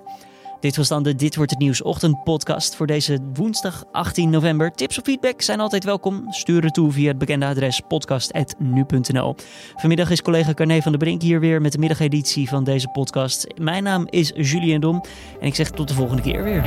Dit 0.63 0.77
was 0.77 0.89
dan 0.89 1.03
de 1.03 1.15
Dit 1.15 1.37
Wordt 1.37 1.51
Het 1.51 1.61
Nieuws 1.61 1.83
ochtendpodcast 1.83 2.77
voor 2.77 2.87
deze 2.87 3.19
woensdag 3.33 3.85
18 3.93 4.31
november. 4.31 4.73
Tips 4.73 4.99
of 4.99 5.05
feedback 5.05 5.43
zijn 5.43 5.61
altijd 5.61 5.85
welkom. 5.85 6.25
Stuur 6.29 6.63
het 6.63 6.75
toe 6.75 6.93
via 6.93 7.09
het 7.09 7.19
bekende 7.19 7.47
adres 7.47 7.83
podcast.nu.nl. 7.89 9.37
Vanmiddag 9.77 10.11
is 10.11 10.23
collega 10.23 10.55
Carne 10.55 10.83
van 10.83 10.93
der 10.93 11.01
Brink 11.01 11.23
hier 11.23 11.41
weer 11.41 11.61
met 11.61 11.73
de 11.73 11.79
middageditie 11.79 12.49
van 12.49 12.65
deze 12.65 12.89
podcast. 12.89 13.47
Mijn 13.59 13.83
naam 13.83 14.07
is 14.11 14.33
Julien 14.35 14.81
Dom 14.81 15.05
en 15.41 15.47
ik 15.47 15.55
zeg 15.55 15.71
tot 15.71 15.89
de 15.89 15.95
volgende 15.95 16.23
keer 16.23 16.45
weer. 16.45 16.65